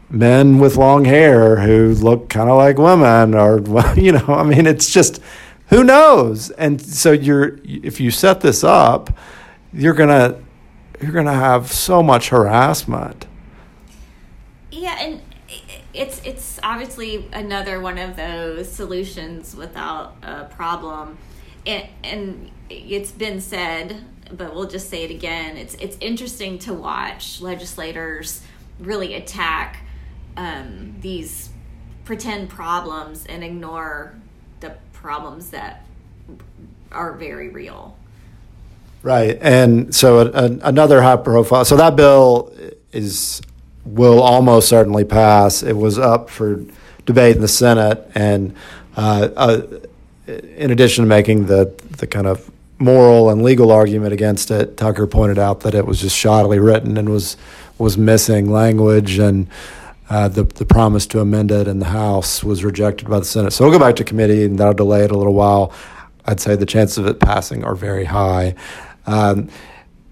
men 0.09 0.59
with 0.59 0.75
long 0.77 1.05
hair 1.05 1.57
who 1.57 1.93
look 1.95 2.29
kind 2.29 2.49
of 2.49 2.57
like 2.57 2.77
women 2.77 3.33
or, 3.33 3.59
you 3.95 4.11
know, 4.11 4.25
I 4.27 4.43
mean, 4.43 4.67
it's 4.67 4.91
just, 4.91 5.21
who 5.69 5.83
knows? 5.83 6.51
And 6.51 6.81
so 6.81 7.11
you're, 7.11 7.59
if 7.63 7.99
you 7.99 8.11
set 8.11 8.41
this 8.41 8.63
up, 8.63 9.17
you're 9.75 9.93
gonna 9.93 10.39
you're 11.01 11.11
gonna 11.11 11.33
have 11.33 11.71
so 11.71 12.01
much 12.01 12.29
harassment. 12.29 13.27
Yeah, 14.71 14.97
and 14.99 15.21
it's 15.93 16.21
it's 16.23 16.59
obviously 16.63 17.27
another 17.33 17.79
one 17.79 17.97
of 17.97 18.15
those 18.15 18.71
solutions 18.71 19.55
without 19.55 20.15
a 20.23 20.45
problem, 20.45 21.17
and 21.65 21.87
and 22.03 22.51
it's 22.69 23.11
been 23.11 23.41
said, 23.41 24.03
but 24.31 24.55
we'll 24.55 24.67
just 24.67 24.89
say 24.89 25.03
it 25.03 25.11
again. 25.11 25.57
It's 25.57 25.75
it's 25.75 25.97
interesting 25.99 26.59
to 26.59 26.73
watch 26.73 27.41
legislators 27.41 28.41
really 28.79 29.13
attack 29.13 29.85
um, 30.37 30.95
these 30.99 31.49
pretend 32.03 32.49
problems 32.49 33.25
and 33.25 33.43
ignore 33.43 34.15
the 34.59 34.75
problems 34.93 35.51
that 35.51 35.85
are 36.91 37.13
very 37.13 37.49
real. 37.49 37.97
Right, 39.03 39.37
and 39.41 39.93
so 39.93 40.19
a, 40.19 40.25
a, 40.31 40.45
another 40.63 41.01
high 41.01 41.17
profile. 41.17 41.65
So 41.65 41.77
that 41.77 41.95
bill 41.95 42.51
is 42.91 43.41
will 43.85 44.21
almost 44.21 44.67
certainly 44.67 45.03
pass. 45.03 45.61
It 45.61 45.77
was 45.77 45.99
up 45.99 46.29
for 46.29 46.63
debate 47.05 47.35
in 47.35 47.41
the 47.41 47.47
Senate, 47.47 48.09
and 48.15 48.55
uh, 48.97 49.29
uh, 49.35 49.61
in 50.27 50.71
addition 50.71 51.03
to 51.03 51.07
making 51.07 51.45
the 51.45 51.71
the 51.97 52.07
kind 52.07 52.25
of 52.25 52.49
moral 52.77 53.29
and 53.29 53.41
legal 53.41 53.71
argument 53.71 54.13
against 54.13 54.51
it, 54.51 54.77
Tucker 54.77 55.07
pointed 55.07 55.39
out 55.39 55.61
that 55.61 55.73
it 55.73 55.85
was 55.85 56.01
just 56.01 56.15
shoddily 56.15 56.63
written 56.63 56.97
and 56.97 57.09
was 57.09 57.37
was 57.77 57.97
missing 57.97 58.51
language 58.51 59.17
and. 59.17 59.47
Uh, 60.07 60.27
the 60.27 60.43
the 60.43 60.65
promise 60.67 61.07
to 61.07 61.19
amend 61.19 61.49
it 61.49 61.67
in 61.67 61.79
the 61.79 61.85
House 61.87 62.43
was 62.43 62.63
rejected 62.63 63.09
by 63.09 63.17
the 63.17 63.25
Senate, 63.25 63.51
so 63.51 63.63
we'll 63.63 63.73
go 63.73 63.83
back 63.83 63.95
to 63.95 64.03
committee, 64.03 64.43
and 64.43 64.59
that'll 64.59 64.75
delay 64.75 65.03
it 65.03 65.09
a 65.09 65.17
little 65.17 65.33
while. 65.33 65.73
I'd 66.25 66.39
say 66.39 66.55
the 66.55 66.67
chances 66.67 66.99
of 66.99 67.07
it 67.07 67.19
passing 67.19 67.63
are 67.63 67.73
very 67.73 68.05
high. 68.05 68.53
Um, 69.07 69.49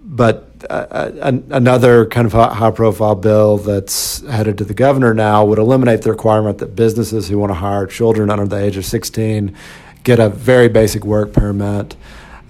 but 0.02 0.50
uh, 0.68 0.88
uh 0.90 1.32
another 1.52 2.08
kind 2.08 2.26
of 2.26 2.34
high 2.34 2.72
profile 2.72 3.14
bill 3.14 3.58
that's 3.58 4.26
headed 4.28 4.58
to 4.58 4.64
the 4.64 4.74
governor 4.74 5.14
now 5.14 5.46
would 5.46 5.60
eliminate 5.60 6.02
the 6.02 6.10
requirement 6.10 6.58
that 6.58 6.76
businesses 6.76 7.28
who 7.28 7.38
want 7.38 7.52
to 7.52 7.56
hire 7.56 7.86
children 7.86 8.32
under 8.32 8.48
the 8.48 8.58
age 8.58 8.78
of 8.78 8.86
16 8.86 9.56
get 10.04 10.20
a 10.20 10.30
very 10.30 10.68
basic 10.68 11.06
work 11.06 11.34
permit. 11.34 11.96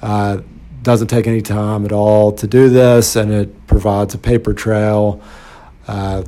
Uh, 0.03 0.41
doesn't 0.81 1.07
take 1.07 1.27
any 1.27 1.41
time 1.41 1.85
at 1.85 1.93
all 1.93 2.33
to 2.33 2.45
do 2.45 2.69
this, 2.69 3.15
and 3.15 3.31
it 3.31 3.67
provides 3.67 4.13
a 4.13 4.17
paper 4.17 4.53
trail 4.53 5.21
uh, 5.87 6.23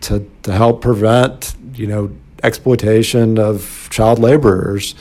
to 0.00 0.28
to 0.42 0.52
help 0.52 0.80
prevent 0.80 1.54
you 1.74 1.86
know 1.86 2.10
exploitation 2.42 3.38
of 3.38 3.88
child 3.90 4.18
laborers. 4.18 4.94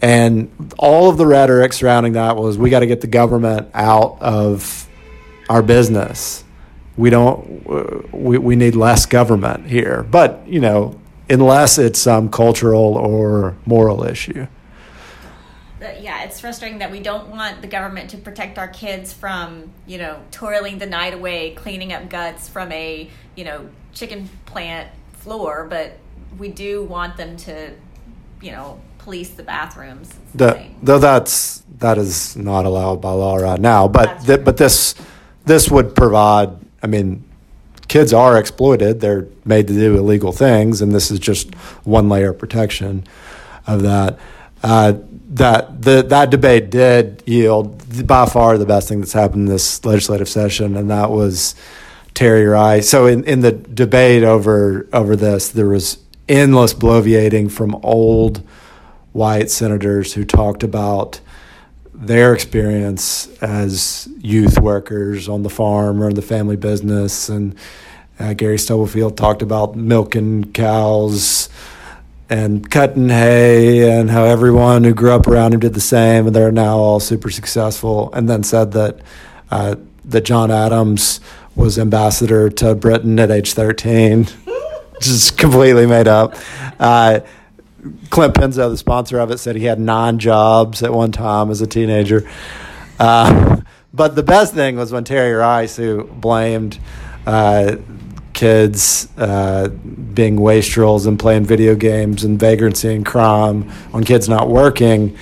And 0.00 0.50
all 0.78 1.08
of 1.08 1.16
the 1.16 1.26
rhetoric 1.26 1.72
surrounding 1.72 2.14
that 2.14 2.36
was 2.36 2.58
we 2.58 2.70
got 2.70 2.80
to 2.80 2.86
get 2.86 3.02
the 3.02 3.06
government 3.06 3.68
out 3.72 4.20
of 4.20 4.88
our 5.48 5.62
business. 5.62 6.42
We 6.96 7.08
don't, 7.08 8.12
we, 8.12 8.36
we 8.36 8.56
need 8.56 8.74
less 8.74 9.06
government 9.06 9.68
here. 9.68 10.02
But, 10.02 10.42
you 10.46 10.60
know, 10.60 11.00
unless 11.30 11.78
it's 11.78 12.00
some 12.00 12.30
cultural 12.30 12.96
or 12.96 13.56
moral 13.64 14.04
issue. 14.04 14.48
Yeah, 16.00 16.24
it's 16.24 16.40
frustrating 16.40 16.78
that 16.78 16.90
we 16.90 17.00
don't 17.00 17.28
want 17.28 17.60
the 17.60 17.68
government 17.68 18.10
to 18.10 18.18
protect 18.18 18.58
our 18.58 18.68
kids 18.68 19.12
from, 19.12 19.70
you 19.86 19.98
know, 19.98 20.22
toiling 20.30 20.78
the 20.78 20.86
night 20.86 21.14
away, 21.14 21.54
cleaning 21.54 21.92
up 21.92 22.08
guts 22.08 22.48
from 22.48 22.70
a, 22.72 23.10
you 23.34 23.44
know, 23.44 23.68
chicken 23.92 24.28
plant 24.46 24.88
floor, 25.14 25.66
but 25.68 25.98
we 26.38 26.48
do 26.48 26.82
want 26.84 27.16
them 27.16 27.36
to, 27.36 27.72
you 28.40 28.52
know, 28.52 28.80
police 28.98 29.30
the 29.30 29.42
bathrooms. 29.42 30.14
The, 30.34 30.68
though 30.82 30.98
that's 30.98 31.62
that 31.78 31.98
is 31.98 32.36
not 32.36 32.64
allowed 32.64 33.00
by 33.00 33.10
law 33.10 33.36
right 33.36 33.60
now, 33.60 33.88
but 33.88 34.24
th- 34.24 34.44
but 34.44 34.56
this 34.56 34.94
this 35.44 35.70
would 35.70 35.94
provide. 35.94 36.50
I 36.82 36.86
mean, 36.86 37.24
kids 37.88 38.12
are 38.12 38.38
exploited; 38.38 39.00
they're 39.00 39.26
made 39.44 39.66
to 39.68 39.74
do 39.74 39.96
illegal 39.96 40.32
things, 40.32 40.80
and 40.80 40.92
this 40.92 41.10
is 41.10 41.18
just 41.18 41.54
one 41.84 42.08
layer 42.08 42.30
of 42.30 42.38
protection 42.38 43.04
of 43.66 43.82
that. 43.82 44.18
Uh, 44.62 44.94
that 45.32 45.80
the 45.80 46.02
that 46.02 46.30
debate 46.30 46.70
did 46.70 47.22
yield 47.26 48.06
by 48.06 48.26
far 48.26 48.58
the 48.58 48.66
best 48.66 48.88
thing 48.88 49.00
that's 49.00 49.12
happened 49.12 49.48
this 49.48 49.84
legislative 49.84 50.28
session, 50.28 50.76
and 50.76 50.90
that 50.90 51.10
was 51.10 51.54
Terry 52.14 52.46
Rice. 52.46 52.88
So 52.88 53.06
in, 53.06 53.24
in 53.24 53.40
the 53.40 53.52
debate 53.52 54.24
over 54.24 54.86
over 54.92 55.16
this, 55.16 55.48
there 55.48 55.68
was 55.68 55.98
endless 56.28 56.74
bloviating 56.74 57.50
from 57.50 57.74
old 57.82 58.42
white 59.12 59.50
senators 59.50 60.14
who 60.14 60.24
talked 60.24 60.62
about 60.62 61.20
their 61.94 62.34
experience 62.34 63.28
as 63.40 64.08
youth 64.18 64.58
workers 64.58 65.28
on 65.28 65.42
the 65.42 65.50
farm 65.50 66.02
or 66.02 66.08
in 66.08 66.14
the 66.14 66.22
family 66.22 66.56
business. 66.56 67.28
And 67.28 67.54
uh, 68.18 68.34
Gary 68.34 68.58
Stubblefield 68.58 69.16
talked 69.16 69.42
about 69.42 69.76
milking 69.76 70.52
cows 70.52 71.48
and 72.32 72.70
cutting 72.70 73.10
hay 73.10 73.90
and 73.90 74.10
how 74.10 74.24
everyone 74.24 74.84
who 74.84 74.94
grew 74.94 75.12
up 75.12 75.26
around 75.26 75.52
him 75.52 75.60
did 75.60 75.74
the 75.74 75.80
same 75.82 76.26
and 76.26 76.34
they're 76.34 76.50
now 76.50 76.78
all 76.78 76.98
super 76.98 77.28
successful. 77.28 78.10
And 78.14 78.26
then 78.26 78.42
said 78.42 78.72
that 78.72 79.00
uh, 79.50 79.76
that 80.06 80.22
John 80.22 80.50
Adams 80.50 81.20
was 81.54 81.78
ambassador 81.78 82.48
to 82.48 82.74
Britain 82.74 83.18
at 83.18 83.30
age 83.30 83.52
13, 83.52 84.26
just 85.02 85.36
completely 85.36 85.84
made 85.84 86.08
up. 86.08 86.34
Uh, 86.80 87.20
Clint 88.08 88.32
Penzo, 88.32 88.70
the 88.70 88.78
sponsor 88.78 89.18
of 89.18 89.30
it, 89.30 89.36
said 89.36 89.54
he 89.56 89.66
had 89.66 89.78
nine 89.78 90.18
jobs 90.18 90.82
at 90.82 90.90
one 90.90 91.12
time 91.12 91.50
as 91.50 91.60
a 91.60 91.66
teenager. 91.66 92.26
Uh, 92.98 93.60
but 93.92 94.16
the 94.16 94.22
best 94.22 94.54
thing 94.54 94.76
was 94.76 94.90
when 94.90 95.04
Terry 95.04 95.34
Rice, 95.34 95.76
who 95.76 96.04
blamed 96.04 96.78
uh, 97.26 97.76
kids 98.32 99.08
uh, 99.18 99.68
being 99.68 100.36
wastrels 100.36 101.06
and 101.06 101.18
playing 101.18 101.44
video 101.44 101.74
games 101.74 102.24
and 102.24 102.38
vagrancy 102.38 102.94
and 102.94 103.04
crime 103.04 103.70
on 103.92 104.04
kids 104.04 104.28
not 104.28 104.48
working, 104.48 105.16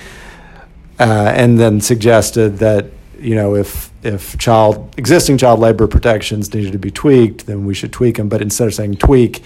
uh, 0.99 1.33
and 1.35 1.59
then 1.59 1.81
suggested 1.81 2.57
that 2.59 2.85
you 3.19 3.35
know 3.35 3.55
if 3.55 3.91
if 4.03 4.37
child 4.37 4.93
existing 4.97 5.37
child 5.37 5.59
labor 5.59 5.87
protections 5.87 6.53
needed 6.53 6.71
to 6.71 6.79
be 6.79 6.91
tweaked, 6.91 7.45
then 7.45 7.65
we 7.65 7.73
should 7.73 7.93
tweak 7.93 8.17
them. 8.17 8.29
But 8.29 8.41
instead 8.41 8.67
of 8.67 8.73
saying 8.73 8.95
tweak, 8.97 9.43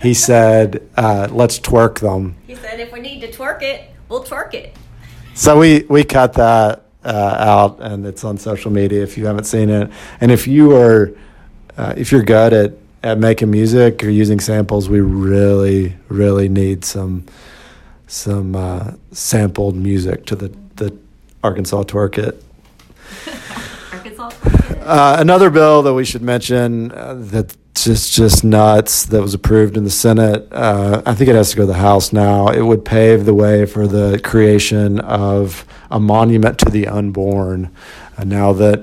he 0.00 0.14
said, 0.28 0.88
uh, 0.96 1.28
"Let's 1.30 1.58
twerk 1.58 2.00
them." 2.00 2.36
He 2.46 2.54
said, 2.54 2.80
"If 2.80 2.92
we 2.92 3.00
need 3.00 3.20
to 3.20 3.30
twerk 3.30 3.62
it, 3.62 3.90
we'll 4.08 4.24
twerk 4.24 4.54
it." 4.54 4.76
So 5.34 5.58
we 5.58 5.84
we 5.88 6.04
cut 6.04 6.34
that 6.34 6.84
uh, 7.04 7.36
out, 7.38 7.80
and 7.80 8.06
it's 8.06 8.24
on 8.24 8.38
social 8.38 8.70
media 8.70 9.02
if 9.02 9.18
you 9.18 9.26
haven't 9.26 9.44
seen 9.44 9.68
it. 9.70 9.90
And 10.20 10.30
if 10.30 10.46
you 10.46 10.76
are, 10.76 11.12
uh, 11.76 11.94
if 11.96 12.12
you're 12.12 12.22
good 12.22 12.52
at 12.52 12.72
at 13.04 13.18
making 13.18 13.50
music 13.50 14.02
or 14.02 14.08
using 14.08 14.40
samples, 14.40 14.88
we 14.88 15.00
really 15.00 15.94
really 16.08 16.48
need 16.48 16.84
some 16.84 17.24
some 18.06 18.56
uh, 18.56 18.92
sampled 19.12 19.76
music 19.76 20.24
to 20.26 20.34
the 20.34 20.48
the 20.76 20.96
Arkansas 21.44 21.82
twerk 21.84 22.16
it. 22.16 22.42
Arkansas. 23.92 24.30
Uh, 24.80 25.16
another 25.20 25.50
bill 25.50 25.82
that 25.82 25.92
we 25.92 26.04
should 26.04 26.22
mention 26.22 26.92
uh, 26.92 27.14
that 27.14 27.54
just 27.74 28.14
just 28.14 28.42
nuts 28.42 29.04
that 29.06 29.20
was 29.20 29.34
approved 29.34 29.76
in 29.76 29.84
the 29.84 29.90
Senate. 29.90 30.48
Uh, 30.50 31.02
I 31.04 31.14
think 31.14 31.28
it 31.28 31.36
has 31.36 31.50
to 31.50 31.56
go 31.56 31.62
to 31.64 31.66
the 31.66 31.74
House 31.74 32.10
now. 32.10 32.48
It 32.48 32.62
would 32.62 32.86
pave 32.86 33.26
the 33.26 33.34
way 33.34 33.66
for 33.66 33.86
the 33.86 34.18
creation 34.24 34.98
of 35.00 35.66
a 35.90 36.00
monument 36.00 36.58
to 36.60 36.70
the 36.70 36.86
unborn. 36.86 37.70
Uh, 38.16 38.24
now 38.24 38.54
that 38.54 38.82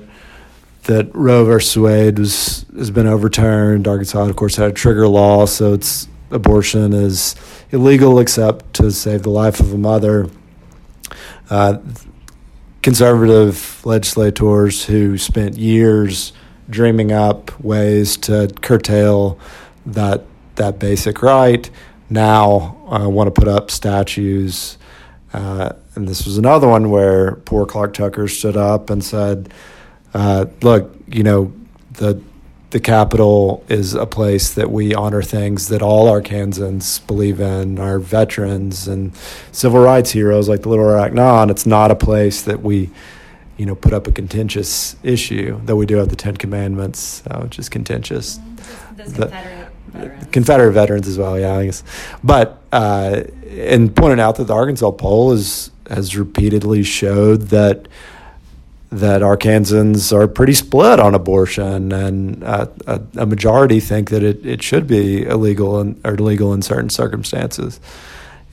that 0.83 1.13
Roe 1.13 1.45
versus 1.45 1.77
Wade 1.77 2.19
was 2.19 2.65
has 2.75 2.91
been 2.91 3.07
overturned. 3.07 3.87
Arkansas, 3.87 4.23
of 4.23 4.35
course, 4.35 4.55
had 4.55 4.71
a 4.71 4.73
trigger 4.73 5.07
law, 5.07 5.45
so 5.45 5.73
it's 5.73 6.07
abortion 6.31 6.93
is 6.93 7.35
illegal 7.71 8.19
except 8.19 8.73
to 8.75 8.91
save 8.91 9.23
the 9.23 9.29
life 9.29 9.59
of 9.59 9.73
a 9.73 9.77
mother. 9.77 10.29
Uh, 11.49 11.77
conservative 12.81 13.85
legislators 13.85 14.85
who 14.85 15.17
spent 15.17 15.57
years 15.57 16.33
dreaming 16.69 17.11
up 17.11 17.59
ways 17.59 18.17
to 18.17 18.51
curtail 18.61 19.37
that 19.85 20.23
that 20.55 20.79
basic 20.79 21.21
right 21.21 21.69
now 22.09 22.77
uh, 22.89 23.07
want 23.07 23.33
to 23.33 23.39
put 23.39 23.47
up 23.47 23.71
statues. 23.71 24.77
Uh, 25.33 25.71
and 25.95 26.07
this 26.07 26.25
was 26.25 26.37
another 26.37 26.67
one 26.67 26.89
where 26.89 27.35
poor 27.35 27.65
Clark 27.65 27.93
Tucker 27.93 28.27
stood 28.27 28.57
up 28.57 28.89
and 28.89 29.03
said, 29.03 29.53
uh, 30.13 30.45
"Look, 30.61 30.95
you 31.07 31.23
know 31.23 31.53
the." 31.93 32.21
The 32.71 32.79
Capitol 32.79 33.65
is 33.67 33.95
a 33.95 34.05
place 34.05 34.53
that 34.53 34.71
we 34.71 34.95
honor 34.95 35.21
things 35.21 35.67
that 35.67 35.81
all 35.81 36.07
Arkansans 36.07 37.05
believe 37.05 37.41
in, 37.41 37.77
our 37.79 37.99
veterans 37.99 38.87
and 38.87 39.11
civil 39.51 39.81
rights 39.81 40.11
heroes 40.11 40.47
like 40.47 40.61
the 40.61 40.69
Little 40.69 40.85
Rock 40.85 41.11
Nine. 41.11 41.49
It's 41.49 41.65
not 41.65 41.91
a 41.91 41.95
place 41.95 42.43
that 42.43 42.61
we 42.61 42.89
you 43.61 43.67
know, 43.67 43.75
put 43.75 43.93
up 43.93 44.07
a 44.07 44.11
contentious 44.11 44.95
issue, 45.03 45.61
though 45.65 45.75
we 45.75 45.85
do 45.85 45.97
have 45.97 46.09
the 46.09 46.15
Ten 46.15 46.35
Commandments, 46.35 47.21
uh, 47.29 47.41
which 47.41 47.59
is 47.59 47.69
contentious. 47.69 48.39
Those 48.95 49.13
Confederate 49.13 49.69
veterans. 49.89 50.27
Confederate 50.31 50.71
veterans 50.71 51.07
as 51.07 51.17
well, 51.19 51.39
yeah, 51.39 51.57
I 51.57 51.65
guess. 51.65 51.83
But 52.23 52.59
uh, 52.71 53.21
and 53.49 53.95
pointing 53.95 54.19
out 54.19 54.37
that 54.37 54.45
the 54.45 54.55
Arkansas 54.55 54.89
poll 54.89 55.33
is, 55.33 55.69
has 55.87 56.17
repeatedly 56.17 56.81
showed 56.81 57.49
that 57.49 57.87
that 58.91 59.21
Arkansans 59.21 60.11
are 60.11 60.27
pretty 60.27 60.53
split 60.53 60.99
on 60.99 61.15
abortion, 61.15 61.91
and 61.91 62.43
uh, 62.43 62.67
a, 62.87 63.01
a, 63.17 63.25
majority 63.25 63.79
think 63.79 64.09
that 64.09 64.21
it, 64.21 64.45
it 64.45 64.61
should 64.61 64.85
be 64.85 65.23
illegal 65.23 65.79
and, 65.79 65.99
or 66.05 66.15
legal 66.17 66.53
in 66.53 66.61
certain 66.61 66.89
circumstances 66.89 67.79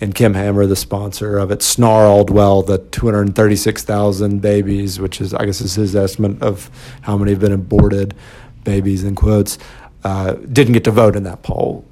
and 0.00 0.14
Kim 0.14 0.35
Hammer, 0.35 0.66
the 0.66 0.76
sponsor 0.76 1.38
of 1.38 1.50
it, 1.50 1.62
snarled, 1.62 2.30
well, 2.30 2.62
the 2.62 2.78
236,000 2.78 4.40
babies, 4.40 5.00
which 5.00 5.21
is, 5.21 5.35
I 5.35 5.45
guess, 5.45 5.61
is 5.61 5.75
his 5.75 5.97
estimate 5.97 6.40
of 6.40 6.71
how 7.02 7.16
many 7.16 7.33
have 7.33 7.40
been 7.40 7.52
aborted 7.52 8.14
babies, 8.62 9.02
in 9.02 9.14
quotes, 9.14 9.59
uh, 10.04 10.35
didn't 10.35 10.75
get 10.75 10.85
to 10.85 10.90
vote 10.90 11.16
in 11.16 11.25
that 11.25 11.42
poll. 11.42 11.85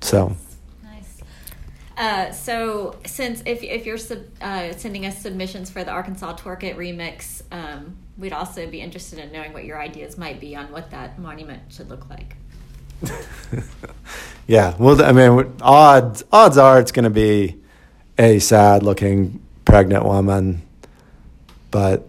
So. 0.00 0.36
Uh, 2.00 2.32
so, 2.32 2.96
since 3.04 3.42
if, 3.44 3.62
if 3.62 3.84
you're 3.84 3.98
sub, 3.98 4.20
uh, 4.40 4.72
sending 4.72 5.04
us 5.04 5.18
submissions 5.18 5.68
for 5.68 5.84
the 5.84 5.90
Arkansas 5.90 6.34
Twerk 6.34 6.62
It 6.62 6.78
remix, 6.78 7.42
um, 7.52 7.94
we'd 8.16 8.32
also 8.32 8.66
be 8.66 8.80
interested 8.80 9.18
in 9.18 9.30
knowing 9.32 9.52
what 9.52 9.66
your 9.66 9.78
ideas 9.78 10.16
might 10.16 10.40
be 10.40 10.56
on 10.56 10.72
what 10.72 10.90
that 10.92 11.18
monument 11.18 11.60
should 11.68 11.90
look 11.90 12.08
like. 12.08 12.36
yeah, 14.46 14.74
well, 14.78 15.02
I 15.02 15.12
mean, 15.12 15.54
odds 15.60 16.24
odds 16.32 16.56
are 16.56 16.80
it's 16.80 16.90
going 16.90 17.04
to 17.04 17.10
be 17.10 17.58
a 18.18 18.38
sad 18.38 18.82
looking 18.82 19.38
pregnant 19.66 20.06
woman, 20.06 20.62
but 21.70 22.08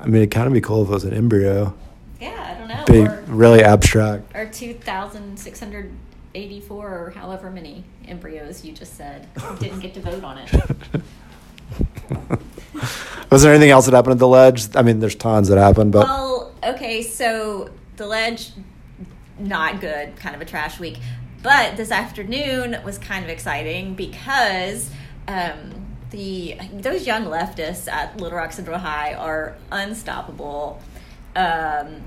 I 0.00 0.06
mean, 0.06 0.16
it'd 0.16 0.32
kind 0.32 0.48
of 0.48 0.52
be 0.52 0.60
cool 0.60 0.82
if 0.82 0.88
it 0.88 0.94
was 0.94 1.04
an 1.04 1.14
embryo. 1.14 1.72
Yeah, 2.20 2.56
I 2.56 2.58
don't 2.58 2.66
know. 2.66 2.84
Be 2.86 3.08
or, 3.08 3.22
really 3.28 3.62
abstract. 3.62 4.34
Or 4.34 4.46
two 4.46 4.74
thousand 4.74 5.38
six 5.38 5.60
hundred 5.60 5.92
eighty-four, 6.34 6.86
or 6.86 7.10
however 7.10 7.50
many 7.50 7.84
embryos 8.06 8.64
you 8.64 8.72
just 8.72 8.96
said 8.96 9.28
didn't 9.58 9.80
get 9.80 9.94
to 9.94 10.00
vote 10.00 10.24
on 10.24 10.38
it. 10.38 10.52
was 13.30 13.42
there 13.42 13.52
anything 13.52 13.70
else 13.70 13.86
that 13.86 13.94
happened 13.94 14.12
at 14.12 14.18
the 14.18 14.28
ledge? 14.28 14.74
I 14.76 14.82
mean, 14.82 15.00
there's 15.00 15.14
tons 15.14 15.48
that 15.48 15.58
happened, 15.58 15.92
but 15.92 16.06
well, 16.06 16.52
okay, 16.64 17.02
so 17.02 17.70
the 17.96 18.06
ledge 18.06 18.52
not 19.38 19.80
good, 19.80 20.16
kind 20.16 20.34
of 20.34 20.40
a 20.40 20.44
trash 20.44 20.78
week. 20.78 20.98
But 21.42 21.76
this 21.76 21.90
afternoon 21.90 22.78
was 22.84 22.98
kind 22.98 23.24
of 23.24 23.30
exciting 23.30 23.94
because 23.94 24.90
um, 25.26 25.86
the 26.10 26.58
those 26.72 27.06
young 27.06 27.24
leftists 27.24 27.90
at 27.90 28.20
Little 28.20 28.38
Rock 28.38 28.52
Central 28.52 28.78
High 28.78 29.14
are 29.14 29.56
unstoppable. 29.70 30.80
Um, 31.34 32.02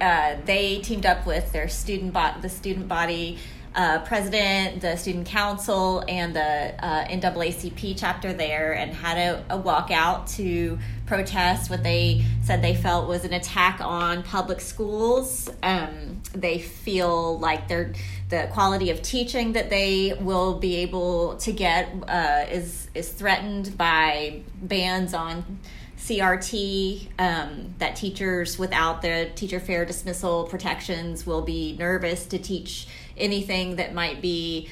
uh, 0.00 0.36
they 0.44 0.78
teamed 0.78 1.06
up 1.06 1.26
with 1.26 1.52
their 1.52 1.68
student 1.68 2.12
bot, 2.12 2.42
the 2.42 2.48
student 2.48 2.88
body 2.88 3.38
uh, 3.74 4.00
president, 4.00 4.80
the 4.80 4.96
student 4.96 5.26
council, 5.26 6.04
and 6.08 6.34
the 6.34 6.84
uh, 6.84 7.04
NAACP 7.06 7.94
chapter 7.96 8.32
there, 8.32 8.72
and 8.72 8.92
had 8.92 9.16
a, 9.16 9.44
a 9.48 9.58
walkout 9.58 10.28
to 10.36 10.78
protest 11.06 11.70
what 11.70 11.82
they 11.82 12.24
said 12.42 12.62
they 12.62 12.74
felt 12.74 13.08
was 13.08 13.24
an 13.24 13.32
attack 13.32 13.80
on 13.80 14.22
public 14.22 14.60
schools. 14.60 15.48
Um, 15.62 16.20
they 16.32 16.58
feel 16.58 17.38
like 17.38 17.68
they're, 17.68 17.92
the 18.28 18.48
quality 18.52 18.90
of 18.90 19.02
teaching 19.02 19.52
that 19.52 19.70
they 19.70 20.14
will 20.20 20.58
be 20.58 20.76
able 20.76 21.36
to 21.38 21.52
get 21.52 21.92
uh, 22.08 22.46
is 22.50 22.88
is 22.94 23.08
threatened 23.10 23.76
by 23.76 24.42
bans 24.62 25.14
on 25.14 25.58
CRT. 25.98 27.08
Um, 27.18 27.74
that 27.78 27.94
teachers 27.96 28.58
without 28.58 29.02
the 29.02 29.30
teacher 29.34 29.60
fair 29.60 29.84
dismissal 29.84 30.44
protections 30.44 31.26
will 31.26 31.42
be 31.42 31.76
nervous 31.78 32.26
to 32.26 32.38
teach 32.38 32.88
anything 33.20 33.76
that 33.76 33.94
might 33.94 34.20
be 34.20 34.68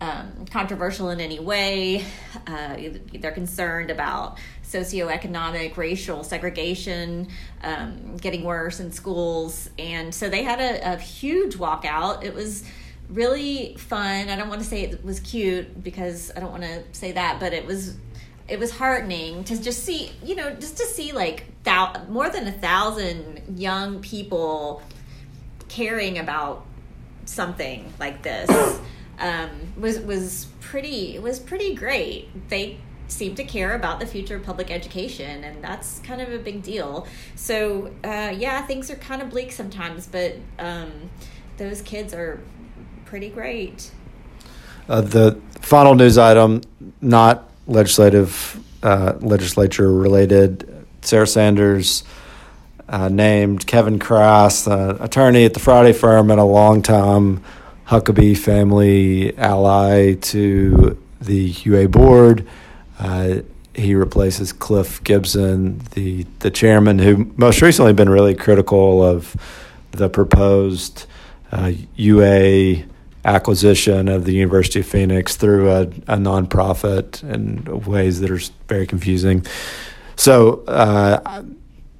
um, 0.00 0.46
controversial 0.50 1.10
in 1.10 1.20
any 1.20 1.38
way. 1.38 2.04
Uh, 2.46 2.76
they're 3.14 3.32
concerned 3.32 3.90
about 3.90 4.38
socioeconomic, 4.62 5.76
racial 5.76 6.24
segregation 6.24 7.28
um, 7.62 8.16
getting 8.16 8.44
worse 8.44 8.80
in 8.80 8.92
schools. 8.92 9.70
And 9.78 10.14
so 10.14 10.28
they 10.28 10.42
had 10.42 10.60
a, 10.60 10.94
a, 10.94 10.96
huge 10.98 11.56
walkout. 11.56 12.24
It 12.24 12.34
was 12.34 12.64
really 13.08 13.76
fun. 13.78 14.28
I 14.28 14.36
don't 14.36 14.48
want 14.48 14.60
to 14.60 14.66
say 14.66 14.82
it 14.82 15.04
was 15.04 15.20
cute 15.20 15.82
because 15.82 16.32
I 16.36 16.40
don't 16.40 16.50
want 16.50 16.64
to 16.64 16.82
say 16.92 17.12
that, 17.12 17.40
but 17.40 17.52
it 17.52 17.66
was. 17.66 17.96
It 18.48 18.60
was 18.60 18.70
heartening 18.70 19.42
to 19.44 19.60
just 19.60 19.82
see, 19.82 20.12
you 20.22 20.36
know, 20.36 20.50
just 20.50 20.76
to 20.76 20.84
see 20.84 21.10
like 21.10 21.46
thou- 21.64 22.04
more 22.08 22.30
than 22.30 22.46
a 22.46 22.52
thousand 22.52 23.58
young 23.58 24.00
people 24.02 24.84
caring 25.68 26.18
about 26.18 26.65
something 27.26 27.92
like 28.00 28.22
this 28.22 28.50
um, 29.18 29.50
was 29.78 30.00
was 30.00 30.46
pretty 30.60 31.18
was 31.18 31.38
pretty 31.38 31.74
great. 31.74 32.48
They 32.48 32.78
seem 33.08 33.34
to 33.36 33.44
care 33.44 33.74
about 33.74 34.00
the 34.00 34.06
future 34.06 34.36
of 34.36 34.42
public 34.42 34.70
education, 34.70 35.44
and 35.44 35.62
that's 35.62 36.00
kind 36.00 36.20
of 36.20 36.32
a 36.32 36.38
big 36.38 36.62
deal. 36.62 37.06
So 37.34 37.92
uh, 38.02 38.34
yeah, 38.36 38.64
things 38.66 38.90
are 38.90 38.96
kind 38.96 39.22
of 39.22 39.30
bleak 39.30 39.52
sometimes, 39.52 40.06
but 40.06 40.36
um, 40.58 41.10
those 41.56 41.82
kids 41.82 42.14
are 42.14 42.40
pretty 43.04 43.28
great. 43.28 43.90
Uh, 44.88 45.00
the 45.00 45.40
final 45.60 45.94
news 45.94 46.18
item, 46.18 46.62
not 47.00 47.50
legislative 47.66 48.62
uh, 48.82 49.14
legislature 49.20 49.92
related. 49.92 50.72
Sarah 51.02 51.26
Sanders 51.26 52.04
uh, 52.88 53.08
named 53.08 53.66
Kevin 53.66 53.98
Crass, 53.98 54.66
uh, 54.66 54.96
attorney 55.00 55.44
at 55.44 55.54
the 55.54 55.60
Friday 55.60 55.92
firm 55.92 56.30
and 56.30 56.40
a 56.40 56.44
longtime 56.44 57.42
Huckabee 57.88 58.36
family 58.36 59.36
ally 59.38 60.14
to 60.14 61.00
the 61.20 61.54
UA 61.64 61.88
board. 61.88 62.46
Uh, 62.98 63.40
he 63.74 63.94
replaces 63.94 64.52
Cliff 64.52 65.02
Gibson, 65.04 65.80
the 65.92 66.26
the 66.38 66.50
chairman, 66.50 66.98
who 66.98 67.32
most 67.36 67.60
recently 67.60 67.92
been 67.92 68.08
really 68.08 68.34
critical 68.34 69.02
of 69.04 69.36
the 69.90 70.08
proposed 70.08 71.06
uh, 71.52 71.72
UA 71.96 72.84
acquisition 73.24 74.08
of 74.08 74.24
the 74.24 74.32
University 74.32 74.80
of 74.80 74.86
Phoenix 74.86 75.36
through 75.36 75.70
a, 75.70 75.82
a 75.82 76.16
nonprofit 76.16 77.22
in 77.24 77.64
ways 77.84 78.20
that 78.20 78.30
are 78.30 78.40
very 78.68 78.86
confusing. 78.86 79.44
So, 80.14 80.64
uh, 80.64 81.42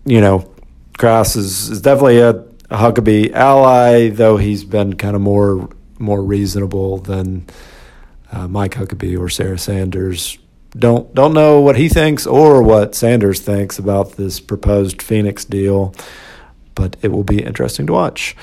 you 0.04 0.20
know, 0.20 0.48
Crass 0.98 1.36
is, 1.36 1.68
is 1.68 1.80
definitely 1.80 2.18
a, 2.18 2.30
a 2.30 2.76
Huckabee 2.76 3.32
ally, 3.32 4.08
though 4.08 4.36
he's 4.36 4.64
been 4.64 4.94
kind 4.94 5.14
of 5.14 5.22
more 5.22 5.68
more 5.98 6.22
reasonable 6.22 6.98
than 6.98 7.46
uh, 8.30 8.46
Mike 8.46 8.74
Huckabee 8.74 9.18
or 9.18 9.28
Sarah 9.28 9.58
Sanders. 9.58 10.38
Don't 10.70 11.14
don't 11.14 11.32
know 11.32 11.60
what 11.60 11.76
he 11.76 11.88
thinks 11.88 12.26
or 12.26 12.62
what 12.62 12.94
Sanders 12.94 13.40
thinks 13.40 13.78
about 13.78 14.12
this 14.12 14.40
proposed 14.40 15.00
Phoenix 15.00 15.44
deal, 15.44 15.94
but 16.74 16.96
it 17.02 17.08
will 17.08 17.24
be 17.24 17.42
interesting 17.42 17.86
to 17.86 17.92
watch. 17.92 18.36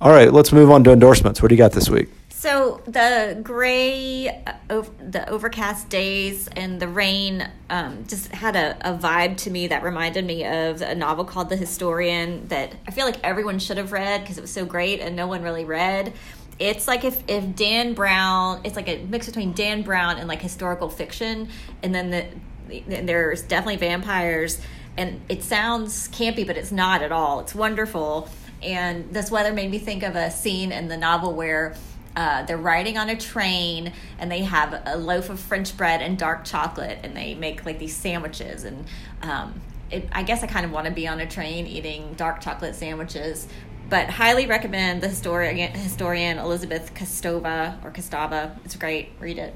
All 0.00 0.10
right, 0.10 0.32
let's 0.32 0.52
move 0.52 0.70
on 0.70 0.82
to 0.84 0.92
endorsements. 0.92 1.42
What 1.42 1.48
do 1.48 1.54
you 1.54 1.58
got 1.58 1.72
this 1.72 1.90
week? 1.90 2.08
So 2.40 2.80
the 2.86 3.38
gray, 3.42 4.42
uh, 4.70 4.82
the 4.98 5.28
overcast 5.28 5.90
days 5.90 6.48
and 6.48 6.80
the 6.80 6.88
rain 6.88 7.46
um, 7.68 8.06
just 8.06 8.28
had 8.28 8.56
a, 8.56 8.78
a, 8.80 8.96
vibe 8.96 9.36
to 9.42 9.50
me 9.50 9.66
that 9.66 9.82
reminded 9.82 10.24
me 10.24 10.46
of 10.46 10.80
a 10.80 10.94
novel 10.94 11.26
called 11.26 11.50
The 11.50 11.56
Historian 11.56 12.48
that 12.48 12.74
I 12.88 12.92
feel 12.92 13.04
like 13.04 13.22
everyone 13.22 13.58
should 13.58 13.76
have 13.76 13.92
read 13.92 14.22
because 14.22 14.38
it 14.38 14.40
was 14.40 14.50
so 14.50 14.64
great 14.64 15.00
and 15.00 15.14
no 15.14 15.26
one 15.26 15.42
really 15.42 15.66
read. 15.66 16.14
It's 16.58 16.88
like 16.88 17.04
if, 17.04 17.22
if 17.28 17.54
Dan 17.56 17.92
Brown, 17.92 18.62
it's 18.64 18.74
like 18.74 18.88
a 18.88 19.04
mix 19.04 19.26
between 19.26 19.52
Dan 19.52 19.82
Brown 19.82 20.16
and 20.16 20.26
like 20.26 20.40
historical 20.40 20.88
fiction, 20.88 21.50
and 21.82 21.94
then 21.94 22.08
the, 22.08 23.02
there's 23.02 23.42
definitely 23.42 23.76
vampires 23.76 24.62
and 24.96 25.20
it 25.28 25.42
sounds 25.42 26.08
campy, 26.08 26.46
but 26.46 26.56
it's 26.56 26.72
not 26.72 27.02
at 27.02 27.12
all. 27.12 27.40
It's 27.40 27.54
wonderful. 27.54 28.30
And 28.62 29.12
this 29.12 29.30
weather 29.30 29.52
made 29.52 29.70
me 29.70 29.78
think 29.78 30.02
of 30.02 30.16
a 30.16 30.30
scene 30.30 30.72
in 30.72 30.88
the 30.88 30.96
novel 30.96 31.34
where 31.34 31.74
uh, 32.16 32.42
they're 32.44 32.56
riding 32.56 32.98
on 32.98 33.08
a 33.08 33.16
train 33.16 33.92
and 34.18 34.30
they 34.30 34.42
have 34.42 34.82
a 34.84 34.96
loaf 34.96 35.30
of 35.30 35.38
French 35.38 35.76
bread 35.76 36.02
and 36.02 36.18
dark 36.18 36.44
chocolate, 36.44 36.98
and 37.02 37.16
they 37.16 37.34
make 37.34 37.64
like 37.64 37.78
these 37.78 37.94
sandwiches. 37.94 38.64
And 38.64 38.84
um, 39.22 39.60
it, 39.90 40.08
I 40.12 40.22
guess 40.22 40.42
I 40.42 40.46
kind 40.46 40.66
of 40.66 40.72
want 40.72 40.86
to 40.86 40.92
be 40.92 41.06
on 41.06 41.20
a 41.20 41.26
train 41.26 41.66
eating 41.66 42.14
dark 42.14 42.40
chocolate 42.40 42.74
sandwiches. 42.74 43.46
But 43.88 44.08
highly 44.08 44.46
recommend 44.46 45.02
the 45.02 45.08
historian, 45.08 45.72
historian 45.72 46.38
Elizabeth 46.38 46.94
Kostova 46.94 47.84
or 47.84 47.90
Kostova. 47.90 48.56
It's 48.64 48.76
great. 48.76 49.10
Read 49.18 49.38
it. 49.38 49.54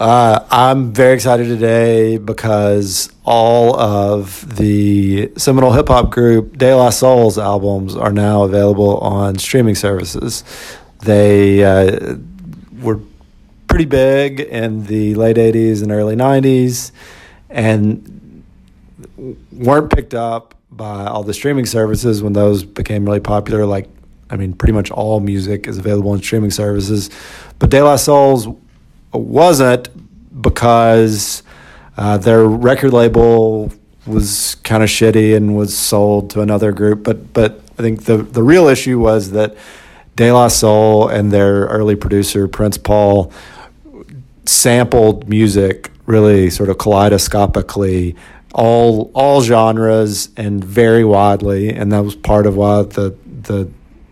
Uh, 0.00 0.46
I'm 0.50 0.94
very 0.94 1.12
excited 1.12 1.46
today 1.46 2.16
because 2.16 3.12
all 3.22 3.78
of 3.78 4.56
the 4.56 5.30
seminal 5.36 5.72
hip 5.72 5.88
hop 5.88 6.10
group 6.10 6.56
De 6.56 6.74
La 6.74 6.88
Soul's 6.88 7.36
albums 7.36 7.94
are 7.94 8.10
now 8.10 8.44
available 8.44 8.96
on 8.98 9.36
streaming 9.36 9.74
services. 9.74 10.42
They 11.02 11.64
uh, 11.64 12.16
were 12.80 13.00
pretty 13.66 13.84
big 13.84 14.40
in 14.40 14.84
the 14.86 15.14
late 15.14 15.36
80s 15.36 15.82
and 15.82 15.92
early 15.92 16.16
90s 16.16 16.92
and 17.48 18.44
weren't 19.52 19.90
picked 19.90 20.14
up 20.14 20.54
by 20.70 21.06
all 21.06 21.22
the 21.22 21.34
streaming 21.34 21.66
services 21.66 22.22
when 22.22 22.32
those 22.32 22.64
became 22.64 23.04
really 23.04 23.20
popular. 23.20 23.66
Like, 23.66 23.88
I 24.28 24.36
mean, 24.36 24.52
pretty 24.52 24.72
much 24.72 24.90
all 24.90 25.20
music 25.20 25.66
is 25.66 25.78
available 25.78 26.10
on 26.10 26.22
streaming 26.22 26.50
services. 26.50 27.10
But 27.58 27.70
De 27.70 27.82
La 27.82 27.96
Soul's 27.96 28.48
wasn't 29.12 29.88
because 30.42 31.42
uh, 31.96 32.18
their 32.18 32.44
record 32.44 32.92
label 32.92 33.72
was 34.06 34.56
kind 34.62 34.82
of 34.82 34.88
shitty 34.88 35.36
and 35.36 35.56
was 35.56 35.76
sold 35.76 36.30
to 36.30 36.40
another 36.40 36.72
group. 36.72 37.02
But 37.02 37.32
but 37.32 37.60
I 37.78 37.82
think 37.82 38.04
the 38.04 38.18
the 38.18 38.42
real 38.42 38.68
issue 38.68 38.98
was 38.98 39.32
that 39.32 39.56
De 40.20 40.30
La 40.30 40.48
Soul 40.48 41.08
and 41.08 41.32
their 41.32 41.60
early 41.60 41.96
producer 41.96 42.46
Prince 42.46 42.76
Paul 42.76 43.32
sampled 44.44 45.26
music 45.30 45.90
really 46.04 46.50
sort 46.50 46.68
of 46.68 46.76
kaleidoscopically 46.76 48.14
all 48.52 49.10
all 49.14 49.40
genres 49.40 50.28
and 50.36 50.62
very 50.62 51.04
widely 51.04 51.70
and 51.70 51.90
that 51.90 52.04
was 52.04 52.16
part 52.16 52.44
of 52.44 52.54
why 52.54 52.82
the 52.82 53.16
the 53.24 53.66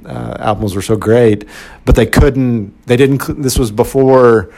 uh, 0.07 0.37
albums 0.39 0.75
were 0.75 0.81
so 0.81 0.97
great 0.97 1.45
but 1.85 1.95
they 1.95 2.07
couldn't 2.07 2.73
they 2.87 2.97
didn't 2.97 3.43
this 3.43 3.59
was 3.59 3.71
before 3.71 4.51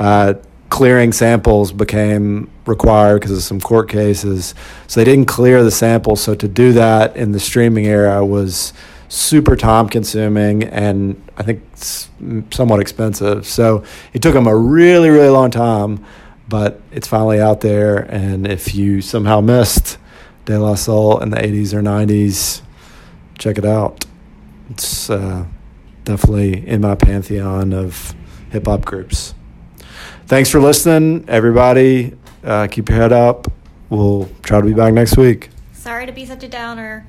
uh, 0.00 0.34
clearing 0.70 1.12
samples 1.12 1.70
became 1.70 2.50
required 2.66 3.20
because 3.20 3.30
of 3.30 3.42
some 3.42 3.60
court 3.60 3.88
cases. 3.88 4.54
So 4.88 5.00
they 5.00 5.04
didn't 5.04 5.26
clear 5.26 5.62
the 5.62 5.70
samples. 5.70 6.20
So 6.20 6.34
to 6.34 6.48
do 6.48 6.72
that 6.72 7.16
in 7.16 7.30
the 7.30 7.38
streaming 7.40 7.86
era 7.86 8.26
was 8.26 8.72
super 9.08 9.56
time 9.56 9.88
consuming 9.88 10.64
and 10.64 11.22
I 11.36 11.42
think 11.42 11.62
somewhat 12.52 12.80
expensive. 12.80 13.46
So 13.46 13.84
it 14.12 14.22
took 14.22 14.34
them 14.34 14.46
a 14.46 14.56
really, 14.56 15.10
really 15.10 15.28
long 15.28 15.50
time, 15.50 16.04
but 16.48 16.80
it's 16.92 17.06
finally 17.06 17.40
out 17.40 17.60
there. 17.60 17.98
And 17.98 18.46
if 18.46 18.74
you 18.74 19.00
somehow 19.00 19.40
missed 19.40 19.98
De 20.44 20.58
La 20.58 20.74
Soul 20.74 21.20
in 21.20 21.30
the 21.30 21.38
80s 21.38 21.72
or 21.72 21.82
90s, 21.82 22.62
check 23.38 23.58
it 23.58 23.64
out. 23.64 24.04
It's 24.70 25.10
uh, 25.10 25.46
definitely 26.04 26.66
in 26.66 26.80
my 26.80 26.94
pantheon 26.94 27.72
of 27.72 28.14
hip 28.50 28.66
hop 28.66 28.84
groups 28.84 29.34
thanks 30.26 30.50
for 30.50 30.60
listening, 30.60 31.24
everybody. 31.28 32.12
Uh, 32.44 32.66
keep 32.66 32.88
your 32.88 32.98
head 32.98 33.12
up. 33.12 33.50
We'll 33.88 34.28
try 34.42 34.60
to 34.60 34.66
be 34.66 34.74
back 34.74 34.92
next 34.92 35.16
week. 35.16 35.50
Sorry 35.72 36.06
to 36.06 36.12
be 36.12 36.26
such 36.26 36.42
a 36.42 36.48
downer. 36.48 37.06